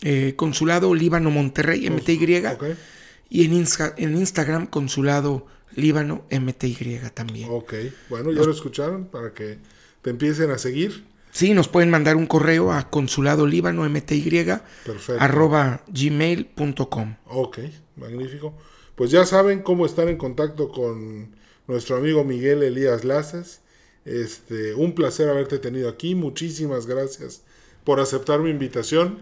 eh, 0.00 0.32
Consulado 0.36 0.94
Líbano 0.94 1.30
Monterrey, 1.30 1.88
MTY. 1.90 2.42
Y 3.28 3.44
en, 3.44 3.66
en 3.98 4.16
Instagram, 4.16 4.66
Consulado 4.66 5.46
Líbano, 5.74 6.24
MTY 6.30 7.00
también. 7.12 7.48
Ok, 7.50 7.74
bueno, 8.08 8.32
ya 8.32 8.42
lo 8.42 8.50
escucharon 8.50 9.06
para 9.06 9.34
que 9.34 9.58
te 10.02 10.10
empiecen 10.10 10.50
a 10.50 10.58
seguir. 10.58 11.04
Sí, 11.30 11.52
nos 11.52 11.68
pueden 11.68 11.90
mandar 11.90 12.16
un 12.16 12.26
correo 12.26 12.72
a 12.72 12.88
consulado 12.90 13.46
líbano 13.46 13.88
mty 13.88 14.48
arroba 15.18 15.82
gmail.com. 15.88 17.16
Ok, 17.26 17.58
magnífico. 17.96 18.54
Pues 18.98 19.12
ya 19.12 19.24
saben 19.24 19.62
cómo 19.62 19.86
estar 19.86 20.08
en 20.08 20.16
contacto 20.16 20.72
con 20.72 21.28
nuestro 21.68 21.94
amigo 21.94 22.24
Miguel 22.24 22.64
Elías 22.64 23.04
Lazas. 23.04 23.60
Este, 24.04 24.74
un 24.74 24.92
placer 24.92 25.28
haberte 25.28 25.60
tenido 25.60 25.88
aquí. 25.88 26.16
Muchísimas 26.16 26.86
gracias 26.86 27.42
por 27.84 28.00
aceptar 28.00 28.40
mi 28.40 28.50
invitación. 28.50 29.20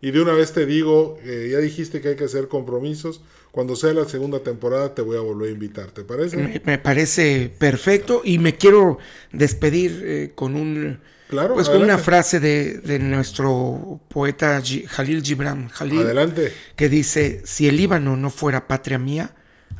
Y 0.00 0.10
de 0.10 0.20
una 0.20 0.32
vez 0.32 0.52
te 0.52 0.66
digo, 0.66 1.20
eh, 1.22 1.50
ya 1.52 1.58
dijiste 1.58 2.00
que 2.00 2.08
hay 2.08 2.16
que 2.16 2.24
hacer 2.24 2.48
compromisos. 2.48 3.22
Cuando 3.52 3.76
sea 3.76 3.92
la 3.92 4.06
segunda 4.06 4.40
temporada 4.40 4.92
te 4.92 5.02
voy 5.02 5.16
a 5.16 5.20
volver 5.20 5.50
a 5.50 5.52
invitar, 5.52 5.92
¿te 5.92 6.02
parece? 6.02 6.60
Me, 6.64 6.78
parece 6.78 7.48
perfecto 7.56 8.22
y 8.24 8.40
me 8.40 8.56
quiero 8.56 8.98
despedir 9.30 10.02
eh, 10.04 10.32
con 10.34 10.56
un 10.56 10.98
Claro, 11.32 11.54
pues 11.54 11.70
con 11.70 11.80
una 11.80 11.96
frase 11.96 12.40
de, 12.40 12.98
nuestro 12.98 13.98
poeta 14.08 14.62
Jalil 14.86 15.22
Gibran 15.22 15.70
Jalil, 15.70 16.02
adelante. 16.02 16.52
que 16.76 16.90
dice, 16.90 17.40
si 17.46 17.66
el 17.66 17.78
Líbano 17.78 18.18
no 18.18 18.28
fuera 18.28 18.68
patria 18.68 18.98
mía, 18.98 19.34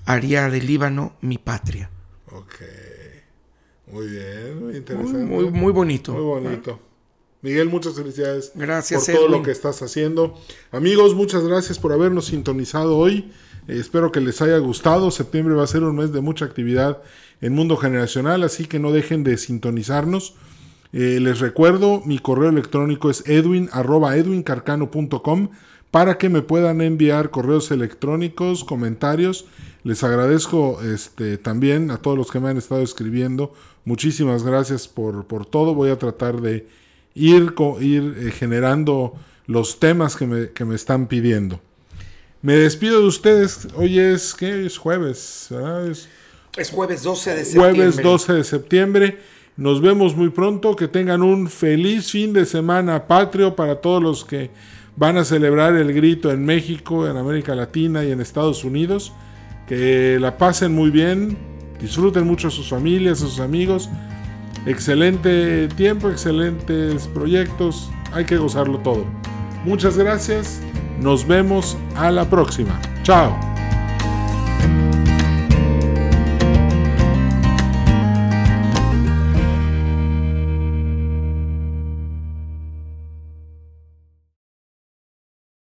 haría 0.07 0.49
del 0.49 0.67
Líbano 0.67 1.15
mi 1.21 1.37
patria. 1.37 1.91
Ok, 2.31 2.55
muy 3.89 4.07
bien, 4.07 4.65
muy 4.65 4.77
interesante. 4.79 5.25
Muy, 5.27 5.51
muy, 5.51 5.73
bonito. 5.73 6.15
Muy 6.15 6.23
bonito. 6.23 6.81
Miguel, 7.43 7.69
muchas 7.69 7.97
felicidades 7.97 8.53
gracias, 8.55 9.05
por 9.05 9.15
todo 9.15 9.29
lo 9.29 9.43
que 9.43 9.51
estás 9.51 9.83
haciendo. 9.83 10.41
Amigos, 10.71 11.15
muchas 11.15 11.45
gracias 11.47 11.79
por 11.79 11.93
habernos 11.93 12.25
sintonizado 12.29 12.97
hoy. 12.97 13.31
Eh, 13.69 13.77
espero 13.79 14.11
que 14.11 14.23
les 14.23 14.41
haya 14.41 14.57
gustado. 14.57 15.11
Septiembre 15.11 15.55
va 15.55 15.65
a 15.65 15.67
ser 15.67 15.83
un 15.83 15.97
mes 15.97 16.15
de 16.15 16.23
mucha 16.23 16.47
actividad 16.47 17.03
en 17.43 17.53
Mundo 17.53 17.77
Generacional, 17.77 18.43
así 18.43 18.65
que 18.65 18.79
no 18.79 18.91
dejen 18.91 19.23
de 19.23 19.37
sintonizarnos. 19.37 20.35
Eh, 20.93 21.21
les 21.21 21.41
recuerdo, 21.41 22.03
mi 22.05 22.19
correo 22.19 22.51
electrónico 22.51 23.11
es 23.11 23.27
edwin 23.27 23.71
para 25.91 26.19
que 26.19 26.29
me 26.29 26.43
puedan 26.43 26.81
enviar 26.81 27.31
correos 27.31 27.71
electrónicos, 27.71 28.65
comentarios. 28.65 29.47
Les 29.85 30.05
agradezco 30.05 30.81
este, 30.83 31.39
también 31.39 31.91
a 31.91 31.99
todos 31.99 32.17
los 32.17 32.31
que 32.31 32.41
me 32.41 32.51
han 32.51 32.59
estado 32.59 32.83
escribiendo. 32.83 33.53
Muchísimas 33.85 34.43
gracias 34.43 34.87
por, 34.87 35.27
por 35.27 35.47
todo. 35.47 35.75
Voy 35.75 35.91
a 35.91 35.99
tratar 35.99 36.41
de 36.41 36.67
ir, 37.15 37.55
ir 37.81 38.17
eh, 38.19 38.31
generando 38.31 39.15
los 39.47 39.81
temas 39.81 40.15
que 40.17 40.27
me, 40.27 40.51
que 40.51 40.65
me, 40.65 40.75
están 40.75 41.09
pidiendo. 41.09 41.61
Me 42.43 42.55
despido 42.55 43.01
de 43.01 43.07
ustedes. 43.07 43.69
Hoy 43.77 43.99
es, 43.99 44.35
¿qué? 44.35 44.67
Es 44.67 44.79
jueves, 44.79 45.49
Es, 45.89 46.09
es 46.57 46.71
jueves 46.71 47.03
12 47.03 47.35
de 47.35 47.45
septiembre. 47.45 47.75
Jueves 47.75 48.03
12 48.03 48.33
de 48.35 48.45
septiembre. 48.45 49.19
Nos 49.57 49.81
vemos 49.81 50.17
muy 50.17 50.31
pronto. 50.31 50.77
Que 50.77 50.89
tengan 50.89 51.23
un 51.23 51.49
feliz 51.49 52.11
fin 52.11 52.33
de 52.33 52.47
semana 52.47 53.07
patrio 53.07 53.55
para 53.57 53.77
todos 53.77 54.03
los 54.03 54.25
que 54.25 54.51
van 54.97 55.17
a 55.17 55.25
celebrar 55.25 55.75
el 55.77 55.93
grito 55.93 56.31
en 56.31 56.45
México, 56.45 57.09
en 57.09 57.17
América 57.17 57.55
Latina 57.55 58.05
y 58.05 58.13
en 58.13 58.21
Estados 58.21 58.65
Unidos. 58.65 59.13
Que 59.67 60.19
la 60.21 60.39
pasen 60.39 60.75
muy 60.75 60.91
bien. 60.91 61.37
Disfruten 61.81 62.27
mucho 62.27 62.49
a 62.49 62.51
sus 62.51 62.69
familias, 62.69 63.23
a 63.23 63.27
sus 63.27 63.41
amigos. 63.41 63.89
Excelente 64.67 65.69
tiempo, 65.69 66.11
excelentes 66.11 67.09
proyectos. 67.09 67.91
Hay 68.13 68.25
que 68.25 68.37
gozarlo 68.37 68.79
todo. 68.79 69.05
Muchas 69.65 69.97
gracias. 69.97 70.61
Nos 71.01 71.27
vemos 71.27 71.77
a 71.97 72.11
la 72.11 72.29
próxima. 72.29 72.81
Chao. 73.03 73.52